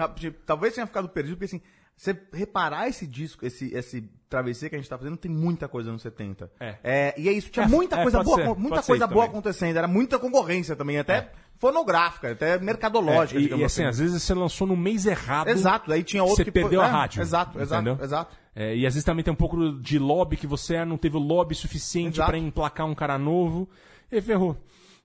[0.45, 1.63] talvez tenha ficado perdido, porque assim,
[1.97, 5.91] você reparar esse disco, esse, esse travesseiro que a gente tá fazendo, tem muita coisa
[5.91, 6.51] nos 70.
[6.61, 6.77] É.
[6.83, 9.39] é e é isso, tinha É, muita é, coisa boa, ser, muita coisa boa também.
[9.39, 11.31] acontecendo, era muita concorrência também, até
[11.61, 15.49] fonográfica, até mercadológica, É, e, digamos e assim, às vezes você lançou no mês errado.
[15.49, 17.21] Exato, aí tinha outro Você que perdeu é, a rádio.
[17.21, 18.05] Exato, exato, entendeu?
[18.05, 18.35] exato.
[18.57, 21.21] É, e às vezes também tem um pouco de lobby que você não teve o
[21.21, 23.69] lobby suficiente pra emplacar um cara novo.
[24.11, 24.57] E ferrou.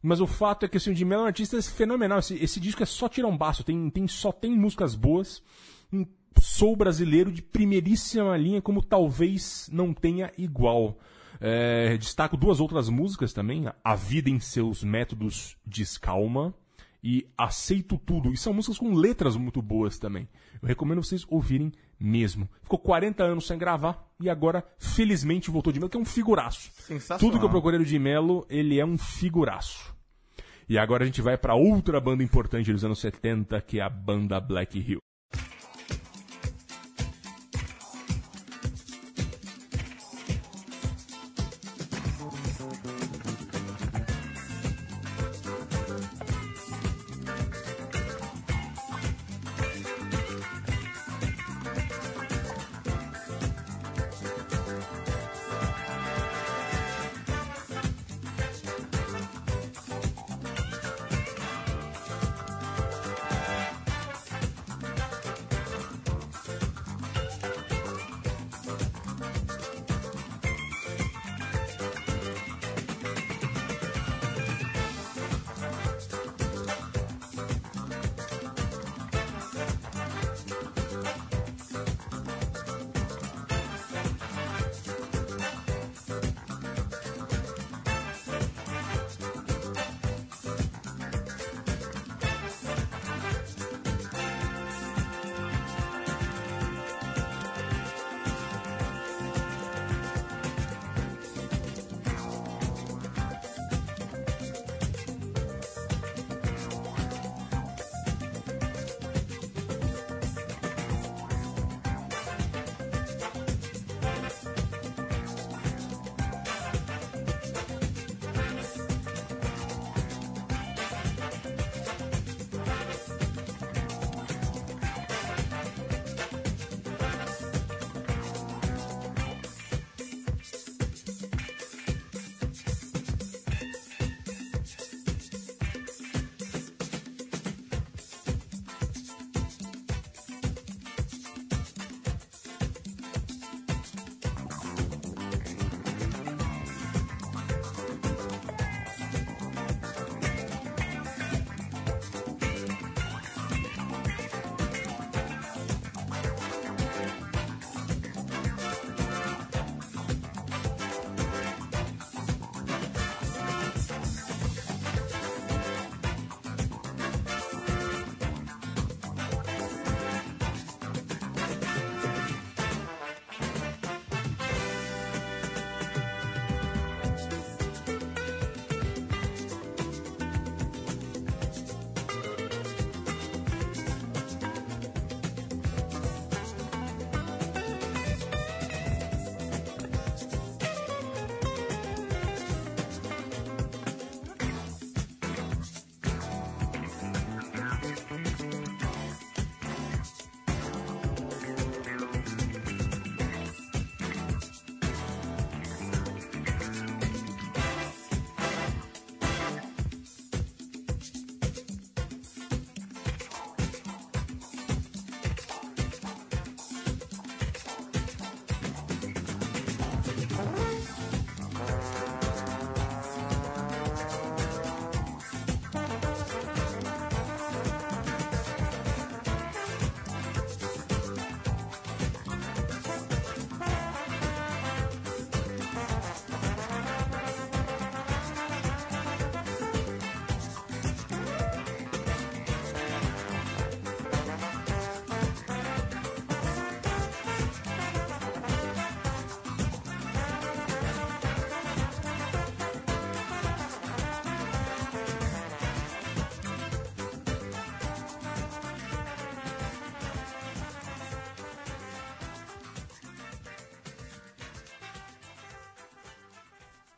[0.02, 2.20] Mas o fato é que assim, o Jim Mello é um artista fenomenal.
[2.20, 3.64] Esse, esse disco é só tirar um baço.
[3.64, 5.44] Tem, tem, só tem músicas boas.
[5.92, 6.06] Um
[6.40, 10.98] soul brasileiro de primeiríssima linha, como talvez não tenha igual.
[11.48, 13.66] É, destaco duas outras músicas também.
[13.84, 16.56] A Vida em Seus Métodos Descalma
[17.04, 18.34] e Aceito Tudo.
[18.34, 20.28] E são músicas com letras muito boas também.
[20.60, 22.50] Eu recomendo vocês ouvirem mesmo.
[22.64, 26.72] Ficou 40 anos sem gravar e agora, felizmente, voltou de Mello, que é um figuraço.
[26.74, 27.20] Sensacional.
[27.20, 29.96] Tudo que eu procurei do de Mello, ele é um figuraço.
[30.68, 33.90] E agora a gente vai para outra banda importante dos anos 70, que é a
[33.90, 34.98] banda Black Hill.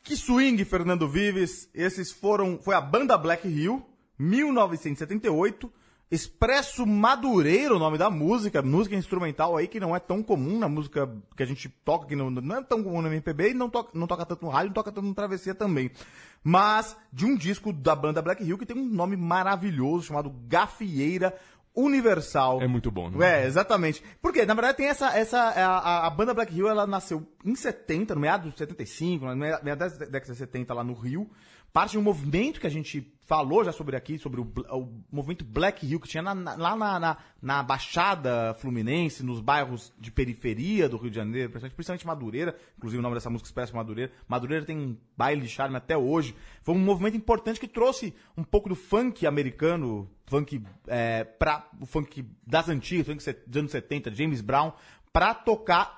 [0.07, 1.69] Que swing, Fernando Vives.
[1.73, 2.57] Esses foram.
[2.61, 3.85] Foi a banda Black Hill,
[4.17, 5.69] 1978.
[6.09, 10.69] Expresso Madureira, o nome da música, música instrumental aí que não é tão comum na
[10.69, 13.69] música que a gente toca, que não, não é tão comum no MPB e não
[13.69, 15.91] toca, não toca tanto no rádio, não toca tanto no Travessia também.
[16.41, 21.37] Mas de um disco da banda Black Hill que tem um nome maravilhoso chamado Gafieira
[21.77, 22.61] Universal.
[22.61, 23.43] É muito bom, né?
[23.43, 24.03] É, exatamente.
[24.21, 25.15] Porque, na verdade, tem essa.
[25.17, 29.35] essa a, a- banda Black Hill ela nasceu em 70, no meado de 75, no
[29.35, 31.29] meado da década de 70 lá no Rio.
[31.71, 35.43] Parte de um movimento que a gente falou já sobre aqui, sobre o, o movimento
[35.43, 40.09] Black Hill, que tinha na- na- lá na, na, na Baixada Fluminense, nos bairros de
[40.09, 44.11] periferia do Rio de Janeiro, principalmente, principalmente Madureira, inclusive o nome dessa música expressa Madureira.
[44.29, 46.33] Madureira tem um baile de charme até hoje.
[46.63, 51.85] Foi um movimento importante que trouxe um pouco do funk americano, funk é, pra, o
[51.85, 54.71] funk das antigas, funk dos anos 70, James Brown,
[55.11, 55.97] pra tocar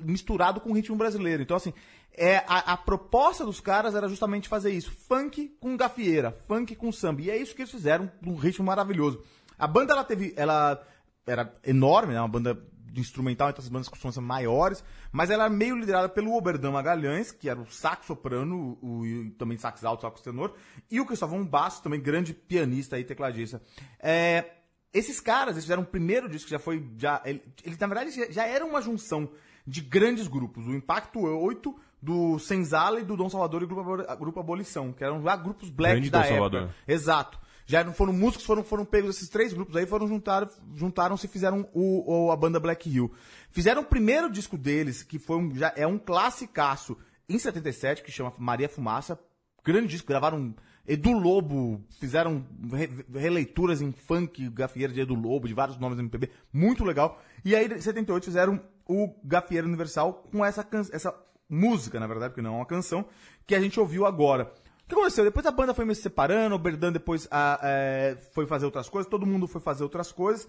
[0.00, 1.42] misturado com o ritmo brasileiro.
[1.42, 1.72] Então, assim,
[2.12, 4.90] é, a, a proposta dos caras era justamente fazer isso.
[4.90, 7.22] Funk com gafieira, funk com samba.
[7.22, 9.22] E é isso que eles fizeram num ritmo maravilhoso.
[9.58, 10.32] A banda, ela teve.
[10.36, 10.82] Ela
[11.26, 12.20] era enorme, né?
[12.20, 12.60] Uma banda
[12.92, 14.82] de instrumental, então as bandas costumam ser maiores,
[15.12, 19.30] mas ela era meio liderada pelo Oberdan Magalhães, que era o sax soprano, o, e
[19.38, 20.54] também sax alto, sax tenor,
[20.90, 23.62] e o Cristóvão Basso, também grande pianista e tecladista.
[24.00, 24.44] É,
[24.92, 26.84] esses caras, eles fizeram o primeiro disco, que já foi.
[26.98, 29.30] Já, ele, eles, na verdade, já era uma junção
[29.66, 30.66] de grandes grupos.
[30.66, 35.04] O Impacto 8, do Senzala e do Dom Salvador e Grupo, Aboli- Grupo Abolição, que
[35.04, 36.40] eram já grupos black Grande da Dom época.
[36.40, 36.74] Salvador.
[36.88, 37.38] Exato.
[37.66, 41.28] Já não foram músicos, foram, foram pegos esses três grupos aí, foram juntar, juntaram-se e
[41.28, 43.12] fizeram o, o- a banda Black Hill.
[43.50, 46.96] Fizeram o primeiro disco deles, que foi um, já é um classicaço,
[47.28, 49.18] em 77, que chama Maria Fumaça.
[49.64, 50.52] Grande disco, gravaram
[50.88, 56.02] Edu Lobo, fizeram re- releituras em funk, gafieira de Edu Lobo, de vários nomes do
[56.02, 57.20] MPB, muito legal.
[57.44, 61.14] E aí, em 78, fizeram o Gafieira Universal com essa, essa
[61.50, 63.04] música, na verdade, porque não é uma canção,
[63.46, 64.44] que a gente ouviu agora.
[64.84, 65.24] O que aconteceu?
[65.24, 68.88] Depois a banda foi meio se separando, o Berdan depois ah, é, foi fazer outras
[68.88, 70.48] coisas, todo mundo foi fazer outras coisas.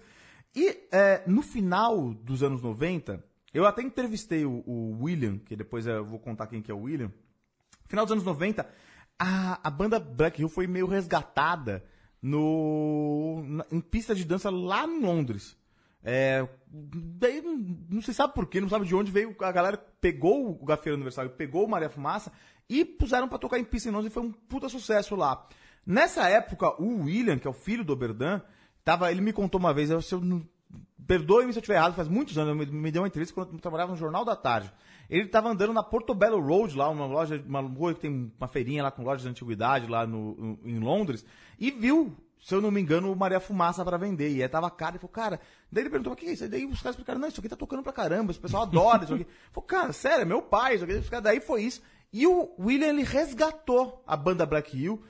[0.54, 3.22] E é, no final dos anos 90,
[3.54, 6.82] eu até entrevistei o, o William, que depois eu vou contar quem que é o
[6.82, 7.10] William.
[7.86, 8.66] Final dos anos 90,
[9.18, 11.84] a, a banda Black Hill foi meio resgatada
[12.20, 15.56] no, na- em pista de dança lá em Londres.
[16.04, 17.56] É, daí não,
[17.90, 19.34] não se sabe porquê, não sabe de onde veio.
[19.40, 22.32] A galera pegou o Gafeiro Universal, pegou o Maria Fumaça
[22.68, 25.46] e puseram pra tocar em pista em Londres e foi um puta sucesso lá.
[25.86, 28.40] Nessa época, o William, que é o filho do Oberdan,
[28.84, 30.42] tava, ele me contou uma vez, eu, eu
[31.06, 33.58] perdoe-me se eu estiver errado, faz muitos anos, me, me deu uma entrevista quando eu
[33.58, 34.72] trabalhava no Jornal da Tarde.
[35.10, 38.82] Ele estava andando na Portobello Road, lá, uma loja, uma rua que tem uma feirinha
[38.82, 41.24] lá com lojas de antiguidade lá no, no- em Londres,
[41.58, 44.30] e viu, se eu não me engano, o Maria Fumaça para vender.
[44.34, 45.40] E aí tava caro, ele falou, cara,
[45.70, 46.42] daí ele perguntou, o que é isso?
[46.42, 49.04] Aí daí os caras explicaram, não, isso aqui tá tocando pra caramba, esse pessoal adora
[49.04, 49.26] isso aqui.
[49.52, 51.80] Falou, cara, sério, é meu pai, isso aqui, daí foi isso.
[52.12, 55.02] E o William, ele resgatou a banda Black Hill,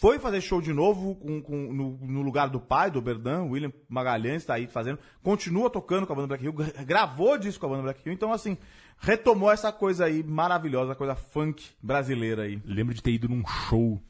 [0.00, 3.70] foi fazer show de novo com, com- no, no lugar do pai, do Berdan, William
[3.88, 7.66] Magalhães está aí fazendo, continua tocando com a banda Black Hill, gra- gravou disco com
[7.66, 8.56] a banda Black Hill, então assim,
[8.98, 12.62] retomou essa coisa aí maravilhosa, coisa funk brasileira aí.
[12.64, 14.00] Lembro de ter ido num show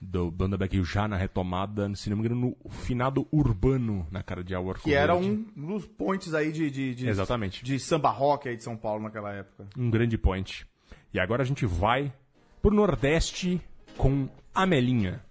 [0.00, 4.22] do Banda Black Hill já na retomada, se não me engano, no finado Urbano, na
[4.22, 7.62] cara de Hour Que era um dos pontes aí de, de, de- Exatamente.
[7.64, 9.66] de samba rock aí de São Paulo naquela época.
[9.76, 10.66] um grande point.
[11.12, 12.12] E agora a gente vai
[12.62, 13.60] pro Nordeste
[13.96, 15.22] com Amelinha.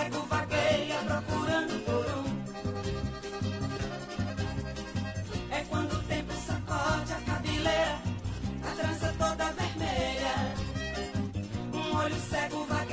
[0.00, 2.24] cego vagueia procurando por um.
[5.50, 7.98] É quando o tempo sacode a cabeleira,
[8.64, 10.54] a trança toda vermelha.
[11.74, 12.89] Um olho cego vagueia.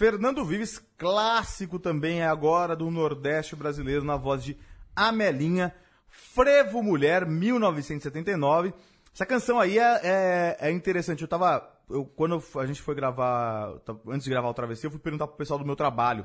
[0.00, 4.56] Fernando Vives, clássico também é agora do Nordeste brasileiro, na voz de
[4.96, 5.74] Amelinha,
[6.08, 8.72] Frevo Mulher, 1979.
[9.14, 11.20] Essa canção aí é, é, é interessante.
[11.20, 11.70] Eu tava.
[11.90, 13.74] Eu, quando a gente foi gravar.
[14.08, 16.24] Antes de gravar o Travessia, eu fui perguntar pro pessoal do meu trabalho.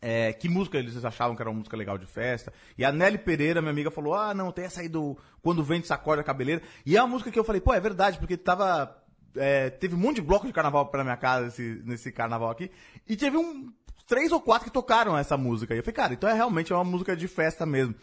[0.00, 2.52] é, que música eles achavam que era uma música legal de festa.
[2.78, 5.64] E a Nelly Pereira, minha amiga, falou: Ah, não, tem essa aí do Quando o
[5.64, 6.62] Vento Sacode a Cabeleira.
[6.86, 9.02] E é uma música que eu falei: Pô, é verdade, porque tava.
[9.36, 12.70] É, teve um monte de bloco de carnaval pela minha casa nesse, nesse carnaval aqui.
[13.08, 13.72] E teve um.
[14.06, 15.74] Três ou quatro que tocaram essa música.
[15.74, 17.94] E eu falei, cara, então é realmente uma música de festa mesmo.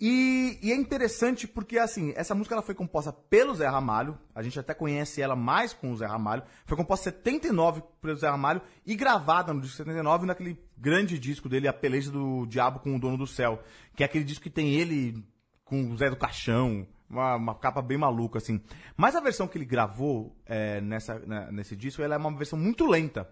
[0.00, 4.18] E, e é interessante porque, assim, essa música ela foi composta pelo Zé Ramalho.
[4.34, 6.42] A gente até conhece ela mais com o Zé Ramalho.
[6.64, 11.50] Foi composta em 79 pelo Zé Ramalho e gravada no disco 79 naquele grande disco
[11.50, 13.62] dele, A Peleja do Diabo com o Dono do Céu.
[13.94, 15.22] Que é aquele disco que tem ele
[15.66, 16.86] com o Zé do Caixão.
[17.10, 18.60] Uma, uma capa bem maluca, assim.
[18.96, 22.56] Mas a versão que ele gravou é, nessa, né, nesse disco, ela é uma versão
[22.58, 23.28] muito lenta.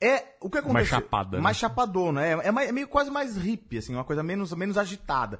[0.00, 0.72] É, o que aconteceu?
[0.72, 1.42] Mais chapada, né?
[1.42, 4.76] Mais chapadona, é, é, mais- é meio quase mais hippie, assim, uma coisa menos, menos
[4.78, 5.38] agitada.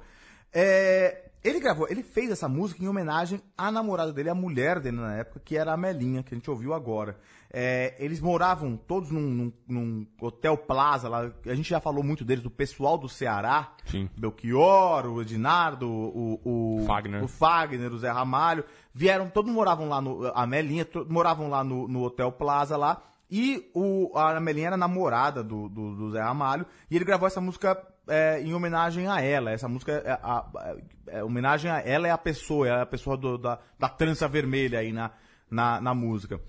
[0.53, 4.97] É, ele gravou, ele fez essa música em homenagem à namorada dele, a mulher dele
[4.97, 7.17] na época, que era a Melinha, que a gente ouviu agora.
[7.53, 12.23] É, eles moravam todos num, num- num hotel Plaza, lá, a gente já falou muito
[12.23, 13.73] deles, do pessoal do Ceará.
[13.85, 14.09] Sim.
[14.17, 16.39] Belchior, o Edinardo, o,
[16.81, 17.21] o, Fagner.
[17.23, 21.61] o Fagner, o Zé Ramalho, vieram, todos moravam lá no, a Melinha, to- moravam lá
[21.63, 26.21] no, no Hotel Plaza lá, e o, a Melinha era namorada do, do, do Zé
[26.21, 27.77] Ramalho, e ele gravou essa música
[28.07, 30.75] é, em homenagem a ela, essa música, é, a, a-
[31.07, 34.79] é, homenagem a ela é a pessoa, é a pessoa do- da, da trança vermelha
[34.79, 35.11] aí na,
[35.49, 36.39] na, na música.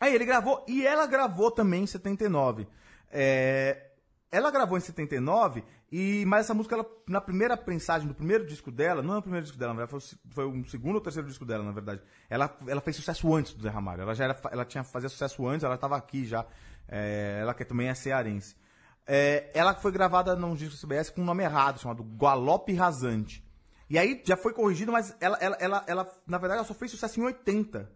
[0.00, 2.66] Aí ele gravou, e ela gravou também em 79.
[3.10, 3.90] É,
[4.30, 5.62] ela gravou em 79,
[5.92, 9.22] e, mas essa música, ela, na primeira prensagem do primeiro disco dela, não é o
[9.22, 12.02] primeiro disco dela, na verdade, foi, foi o segundo ou terceiro disco dela, na verdade.
[12.28, 14.02] Ela, ela fez sucesso antes do Zé Ramalho.
[14.02, 16.44] Ela já era, ela tinha fazia sucesso antes, ela estava aqui já.
[16.88, 18.56] É, ela que também é cearense.
[19.06, 23.44] É, ela foi gravada num disco CBS com um nome errado, chamado Galope Rasante.
[23.88, 26.90] E aí já foi corrigido, mas ela, ela, ela, ela, na verdade, ela só fez
[26.90, 27.88] sucesso em 80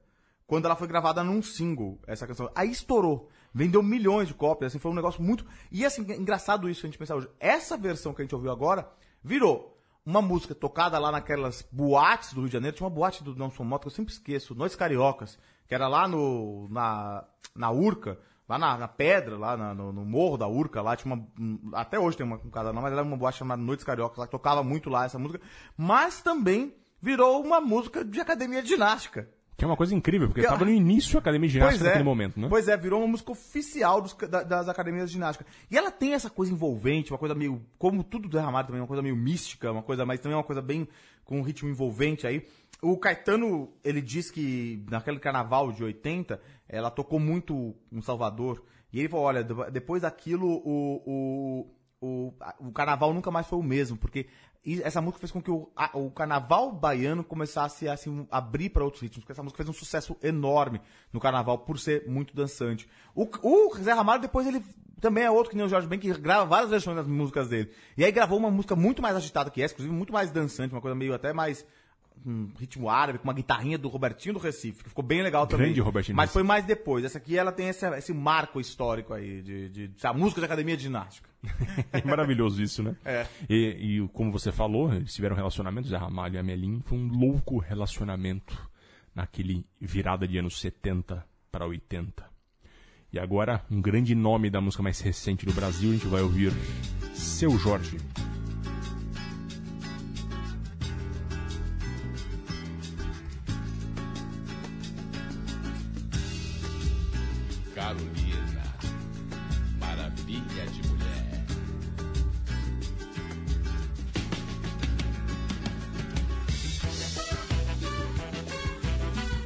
[0.48, 2.50] quando ela foi gravada num single, essa canção.
[2.56, 3.28] Aí estourou.
[3.54, 5.44] Vendeu milhões de cópias, assim, foi um negócio muito.
[5.70, 7.28] E assim, é engraçado isso a gente pensar hoje.
[7.38, 8.90] Essa versão que a gente ouviu agora
[9.22, 12.76] virou uma música tocada lá naquelas boates do Rio de Janeiro.
[12.76, 16.08] Tinha uma boate do Nelson Mota que eu sempre esqueço, Noites Cariocas, que era lá
[16.08, 16.66] no.
[16.70, 17.24] na,
[17.54, 18.18] na Urca,
[18.48, 21.26] lá na, na pedra, lá na- no, no morro da Urca, lá tinha uma.
[21.38, 24.16] um, Até hoje tem uma um casa não, mas era uma boate chamada Noites Cariocas,
[24.18, 25.42] lá que tocava muito lá essa música.
[25.76, 29.28] Mas também virou uma música de academia de ginástica.
[29.58, 32.04] Que é uma coisa incrível, porque Que- tava no início da academia de ginástica naquele
[32.04, 32.46] momento, né?
[32.48, 35.44] Pois é, virou uma música oficial dos- da- das academias de ginástica.
[35.70, 37.60] E ela tem essa coisa envolvente, uma coisa meio.
[37.76, 40.62] Como tudo do Ramalho também, uma coisa meio mística, uma coisa, mas também uma coisa
[40.62, 40.88] bem.
[41.24, 42.46] com um ritmo envolvente aí.
[42.80, 48.62] O Caetano, ele diz que naquele carnaval de 80, ela tocou muito em Salvador.
[48.92, 51.02] E ele falou: olha, de- depois daquilo, o.
[51.04, 51.66] o
[52.00, 54.28] o, o carnaval nunca mais foi o mesmo, porque
[54.64, 58.70] E essa música fez com que o, a- o carnaval baiano começasse a assim, abrir
[58.70, 60.80] para outros ritmos, porque essa música fez um sucesso enorme
[61.12, 62.88] no carnaval por ser muito dançante.
[63.14, 64.62] O, o Zé Ramalho, depois, ele
[65.00, 67.70] também é outro que nem o Jorge Ben, que grava várias versões das músicas dele.
[67.96, 70.80] E aí gravou uma música muito mais agitada que essa, inclusive muito mais dançante, uma
[70.80, 71.64] coisa meio até mais
[72.24, 75.66] um ritmo árabe, com uma guitarrinha do Robertinho do Recife, que ficou bem legal também.
[75.66, 77.04] Grande Robertinho Mas foi mais depois.
[77.04, 80.44] Essa aqui, ela tem esse, esse marco histórico aí, de, de, de, a música de
[80.46, 81.28] academia de ginástica.
[81.92, 82.96] É maravilhoso isso, né?
[83.04, 83.26] É.
[83.48, 87.08] E, e como você falou, eles tiveram um relacionamento, Zé Ramalho e Amelim, foi um
[87.08, 88.58] louco relacionamento
[89.14, 92.24] naquele virada de anos 70 para 80.
[93.12, 96.52] E agora, um grande nome da música mais recente do Brasil, a gente vai ouvir
[97.14, 97.96] Seu Jorge.
[107.78, 108.64] Carolina,
[109.78, 111.44] maravilha de mulher.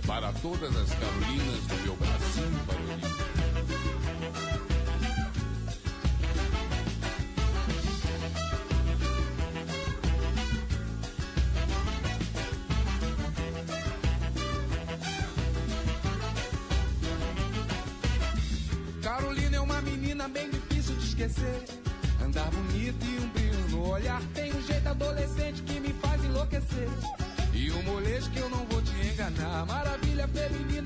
[0.07, 2.72] Para todas as Carolinas do meu Brasil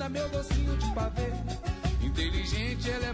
[0.09, 1.33] meu docinho de pavê.
[2.03, 3.13] Inteligente, ela é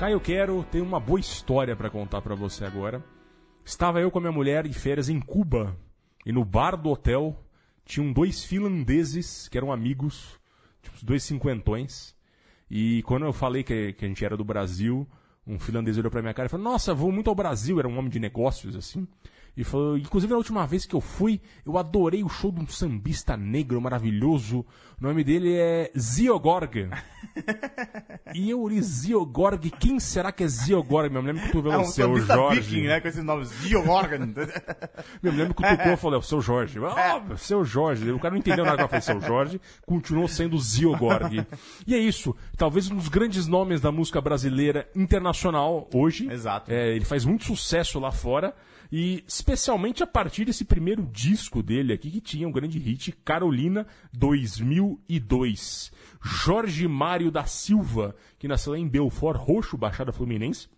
[0.00, 3.04] Caio Quero tem uma boa história pra contar pra você agora.
[3.62, 5.76] Estava eu com a minha mulher em férias em Cuba
[6.24, 7.38] e no bar do hotel
[7.84, 10.40] tinham dois finlandeses que eram amigos,
[10.80, 12.16] tipo, dois cinquentões.
[12.70, 15.06] E quando eu falei que, que a gente era do Brasil,
[15.46, 17.78] um finlandês olhou pra minha cara e falou: Nossa, vou muito ao Brasil.
[17.78, 19.06] Era um homem de negócios assim.
[19.56, 22.66] E falou: Inclusive, na última vez que eu fui, eu adorei o show de um
[22.66, 24.60] sambista negro maravilhoso.
[25.00, 26.88] O nome dele é Ziogorg.
[28.34, 29.70] e eu li Ziogorg.
[29.78, 31.10] Quem será que é Ziogorg?
[31.10, 32.60] Meu lembro que tu viu É o um seu sambista Jorge.
[32.60, 33.00] viking, né?
[33.00, 34.28] Com esse nome, Zio Morgan.
[35.22, 36.78] Meu lembro que o Tucô falou, é o seu Jorge.
[36.84, 38.10] Ah, seu Jorge.
[38.10, 39.60] O cara não entendeu nada que eu falei, seu Jorge.
[39.86, 41.46] Continuou sendo Ziogorg.
[41.86, 42.36] E é isso.
[42.56, 46.30] Talvez um dos grandes nomes da música brasileira internacional hoje.
[46.30, 46.70] Exato.
[46.70, 48.54] É, ele faz muito sucesso lá fora.
[48.92, 53.86] E especialmente a partir desse primeiro disco dele aqui, que tinha um grande hit, Carolina
[54.12, 55.92] 2002.
[56.20, 60.68] Jorge Mário da Silva, que nasceu em Belfort Roxo, Baixada Fluminense.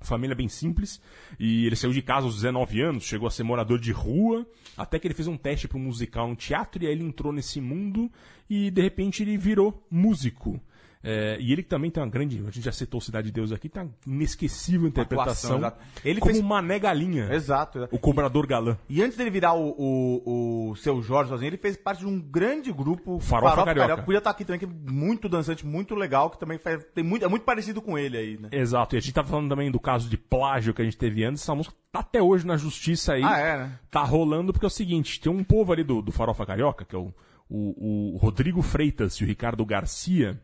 [0.00, 1.00] Família bem simples.
[1.38, 4.46] E ele saiu de casa aos 19 anos, chegou a ser morador de rua,
[4.76, 7.32] até que ele fez um teste para um musical no teatro, e aí ele entrou
[7.32, 8.10] nesse mundo
[8.50, 10.60] e de repente ele virou músico.
[11.06, 12.38] É, e ele também tem uma grande.
[12.38, 15.58] A gente já citou Cidade de Deus aqui, tem uma inesquecível interpretação.
[15.58, 15.78] exato.
[16.02, 17.28] Ele como fez- Mané Galinha.
[17.30, 17.78] Exato.
[17.78, 17.94] exato.
[17.94, 18.78] O cobrador galã.
[18.88, 22.18] E antes dele virar o, o, o seu Jorge sozinho, ele fez parte de um
[22.18, 24.02] grande grupo Farofa Carioca.
[24.02, 27.24] Podia estar aqui também, que é muito dançante, muito legal, que também faz, tem muito,
[27.24, 28.48] é muito parecido com ele aí, né?
[28.50, 28.96] Exato.
[28.96, 31.42] E a gente tava falando também do caso de plágio que a gente teve antes.
[31.42, 33.22] Essa música tá até hoje na justiça aí.
[33.22, 33.78] Ah, é, né?
[33.90, 36.96] Tá rolando porque é o seguinte: tem um povo ali do, do Farofa Carioca, que
[36.96, 37.12] é o,
[37.48, 40.40] o, o Rodrigo Freitas e o Ricardo Garcia.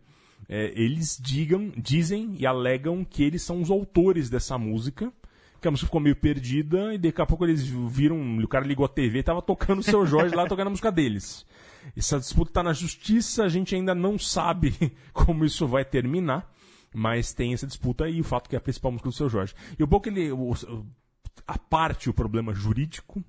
[0.53, 5.13] É, eles digam, dizem e alegam que eles são os autores dessa música.
[5.61, 8.39] Que a música ficou meio perdida e daqui a pouco eles viram.
[8.39, 10.91] O cara ligou a TV e tava tocando o seu Jorge lá, tocando a música
[10.91, 11.47] deles.
[11.97, 14.75] Essa disputa tá na justiça, a gente ainda não sabe
[15.15, 16.51] como isso vai terminar.
[16.93, 19.55] Mas tem essa disputa e o fato que é a principal música do seu Jorge.
[19.79, 20.33] E o bom que ele.
[20.33, 20.53] o-
[21.47, 23.23] a parte o problema jurídico,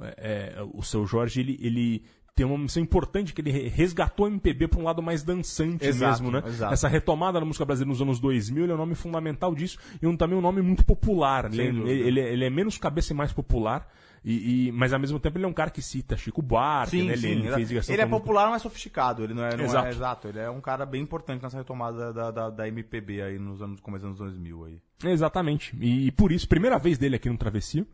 [0.00, 2.04] é, é, o seu Jorge, ele, ele
[2.36, 5.86] tem uma missão importante que ele re- resgatou a MPB para um lado mais dançante
[5.86, 6.42] Exato, mesmo, né?
[6.46, 6.72] exato.
[6.74, 10.06] Essa retomada da música brasileira nos anos 2000, ele é um nome fundamental disso e
[10.06, 11.50] um, também um nome muito popular.
[11.50, 13.88] Sem Ele, ele, ele é menos cabeça e mais popular.
[14.24, 17.12] E, e- mas ao mesmo tempo ele é um cara que cita Chico Buarque, né?
[17.14, 19.22] Ele, ele fez Ele é música- popular, mas sofisticado.
[19.24, 19.88] Ele não é, não é- Exato.
[19.88, 20.28] exato.
[20.28, 23.80] Ele é um cara bem importante nessa retomada da, da, da MPB aí nos anos,
[23.80, 24.80] começo dos anos 2000 aí.
[25.04, 25.76] Exatamente.
[25.80, 27.86] E, por isso, primeira vez dele aqui no Travessia.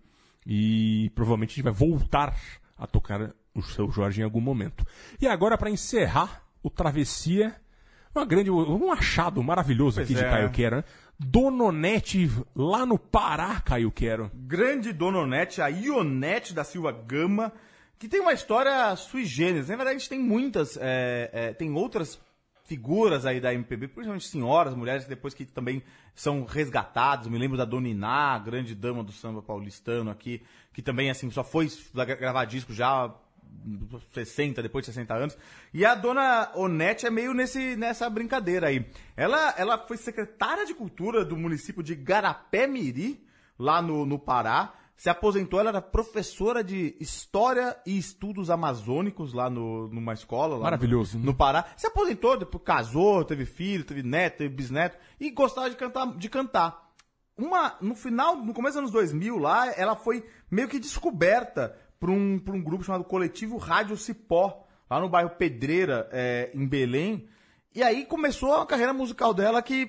[0.47, 2.35] E provavelmente a gente vai voltar
[2.77, 4.85] a tocar o seu Jorge em algum momento.
[5.21, 7.55] E agora, para encerrar o Travessia,
[8.15, 10.31] uma grande, um achado maravilhoso Pois aqui de é.
[10.31, 10.85] Caio Quero, né?
[11.19, 14.31] Dononete lá no Pará, Caio Quero.
[14.35, 17.53] grande Dononete, a Ionete da Silva Gama,
[17.99, 19.69] que tem uma história sui generis.
[19.69, 22.21] Na verdade, a gente tem muitas, é, é, tem outras
[22.65, 25.83] figuras aí da MPB, principalmente senhoras, mulheres, depois que também
[26.15, 27.27] são resgatadas.
[27.29, 30.43] Me lembro da Dona Iná, a grande dama do samba paulistano aqui,
[30.73, 33.13] que também, assim, só foi gra- gravar disco já
[34.13, 35.39] 60, depois de 60 anos.
[35.73, 38.91] E a dona Onete é meio nesse, nessa brincadeira aí.
[39.17, 43.25] Ela, ela foi secretária de cultura do município de Garapé-Miri,
[43.59, 44.75] lá no, no Pará.
[44.97, 50.59] Se aposentou, ela era professora de História e Estudos Amazônicos lá no, numa escola.
[50.59, 51.27] Maravilhoso, No, né?
[51.27, 51.67] no Pará.
[51.77, 54.97] Se aposentou, depois casou, teve filho, teve neto, teve bisneto.
[55.19, 56.07] E gostava de cantar.
[56.17, 56.93] De cantar.
[57.37, 62.11] Uma, no final, no começo dos anos 2000 lá, ela foi meio que descoberta por
[62.11, 67.29] um, um grupo chamado Coletivo Rádio Cipó, lá no bairro Pedreira, é, em Belém.
[67.73, 69.89] E aí começou a carreira musical dela que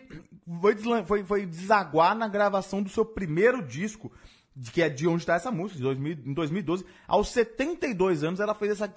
[0.62, 0.76] foi,
[1.08, 4.12] foi, foi desaguar na gravação do seu primeiro disco,
[4.56, 6.86] de- que é de onde está essa música, de 2000, em 2012.
[7.08, 8.94] Aos 72 anos ela fez essa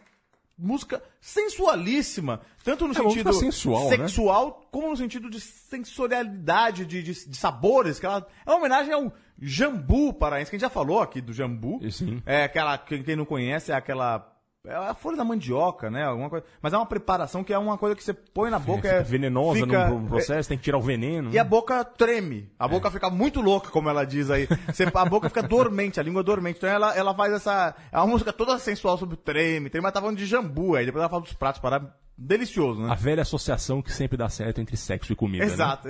[0.58, 3.96] música sensualíssima, tanto no É sentido sensual, né?
[3.96, 8.92] sexual, como no sentido de sensorialidade, de, de, de sabores, que ela é uma homenagem
[8.92, 9.10] ao
[9.40, 11.80] jambu paraense, que a gente já falou aqui do jambu.
[11.90, 12.22] Sim.
[12.26, 14.32] É aquela, quem quem não conhece, é aquela.
[14.68, 16.02] É a folha da mandioca, né?
[16.04, 16.44] Alguma coisa.
[16.60, 18.82] Mas é uma preparação que é uma coisa que você põe na boca.
[18.82, 21.30] Fica é, venenosa fica- no processo, tem que tirar o veneno.
[21.32, 22.50] e a boca treme.
[22.58, 24.48] A boca fica muito louca, como ela diz aí.
[24.66, 26.56] Você- a boca fica dormente, a língua dormente.
[26.56, 27.76] Então ela, ela faz essa.
[27.92, 30.84] É uma música toda sensual sobre treme, treme, mas tá falando de jambu aí.
[30.84, 32.90] Depois ela fala dos pratos para Delicioso, né?
[32.90, 35.44] A velha associação que sempre dá certo entre sexo e comida.
[35.44, 35.52] né?
[35.52, 35.86] Exato,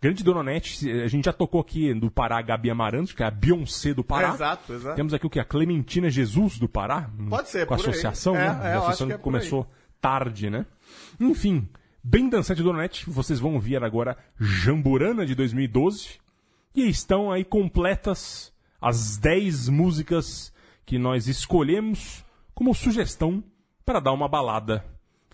[0.00, 3.30] Grande Dononete, a gente já tocou aqui do Pará a Gabi Amarantos, que é a
[3.30, 4.34] Beyoncé do Pará.
[4.34, 4.94] Exato, exato.
[4.96, 5.40] Temos aqui o que?
[5.40, 7.10] A Clementina Jesus do Pará?
[7.30, 8.44] Pode ser, Com a associação, É, né?
[8.46, 9.66] é, a associação que que, é começou
[10.00, 10.66] tarde, né?
[11.18, 11.66] Enfim,
[12.04, 16.18] bem dançante Dononete, vocês vão ouvir agora Jamburana de 2012.
[16.74, 20.52] E estão aí completas as 10 músicas
[20.84, 22.22] que nós escolhemos
[22.54, 23.42] como sugestão
[23.84, 24.84] para dar uma balada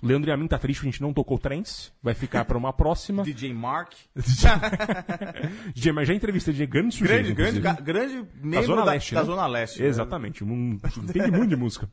[0.02, 1.92] Leandro e a mim tá triste, a gente não tocou trens.
[2.02, 3.22] Vai ficar para uma próxima.
[3.22, 3.92] DJ Mark.
[5.72, 7.32] DJ, mas já entrevistei DJ grande sujeito.
[7.34, 9.14] Grande, grande, grande membro da Zona Leste.
[9.14, 9.26] Da, né?
[9.26, 9.88] da Zona Leste né?
[9.88, 10.42] Exatamente.
[10.42, 11.88] Um, entende muito de música.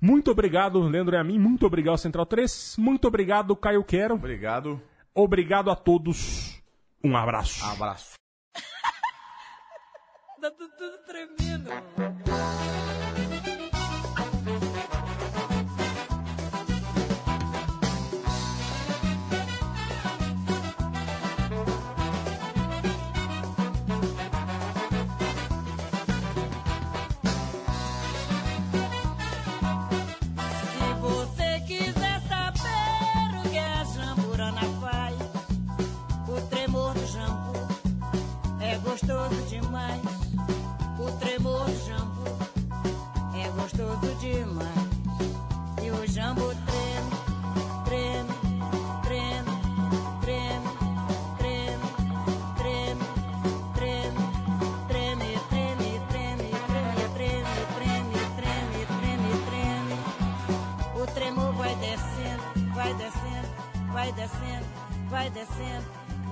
[0.00, 1.38] Muito obrigado, Leandro e a mim.
[1.38, 2.76] Muito obrigado, Central 3.
[2.78, 4.14] Muito obrigado, Caio Quero.
[4.14, 4.80] Obrigado.
[5.14, 6.58] Obrigado a todos.
[7.04, 7.62] Um abraço.
[7.64, 8.14] Um abraço.
[10.40, 11.70] tá tudo tremendo.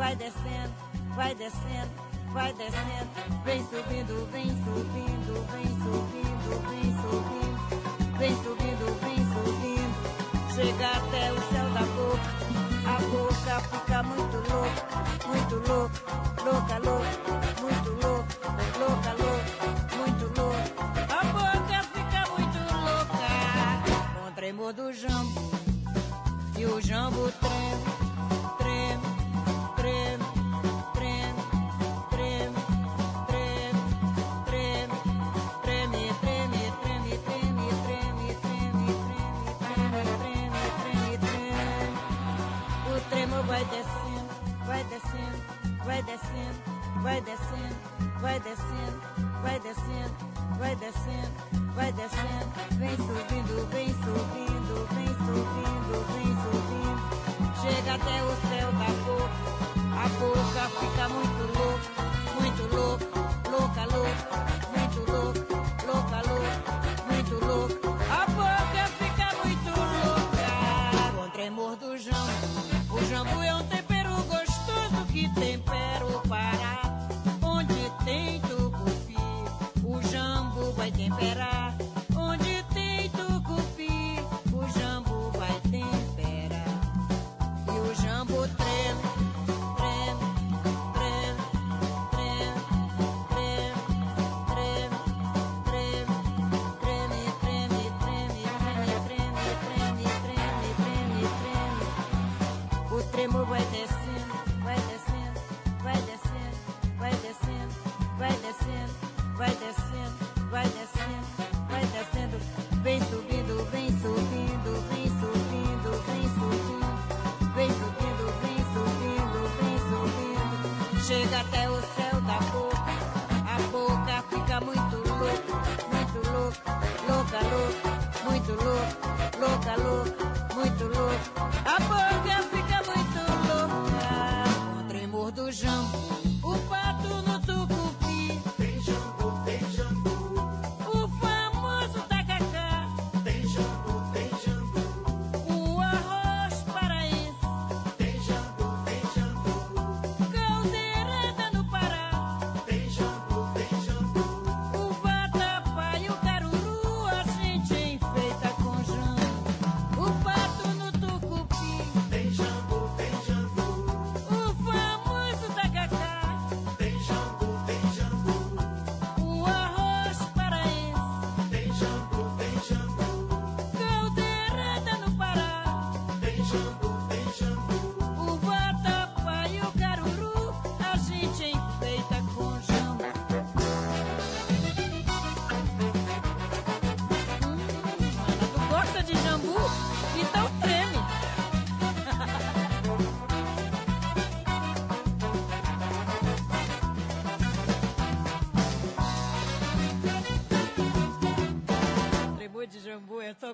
[0.00, 0.74] vai descendo,
[1.14, 1.90] vai descendo,
[2.32, 7.39] vai descendo, vem subindo, vem subindo, vem subindo, vem subindo.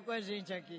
[0.01, 0.76] com a gente aqui.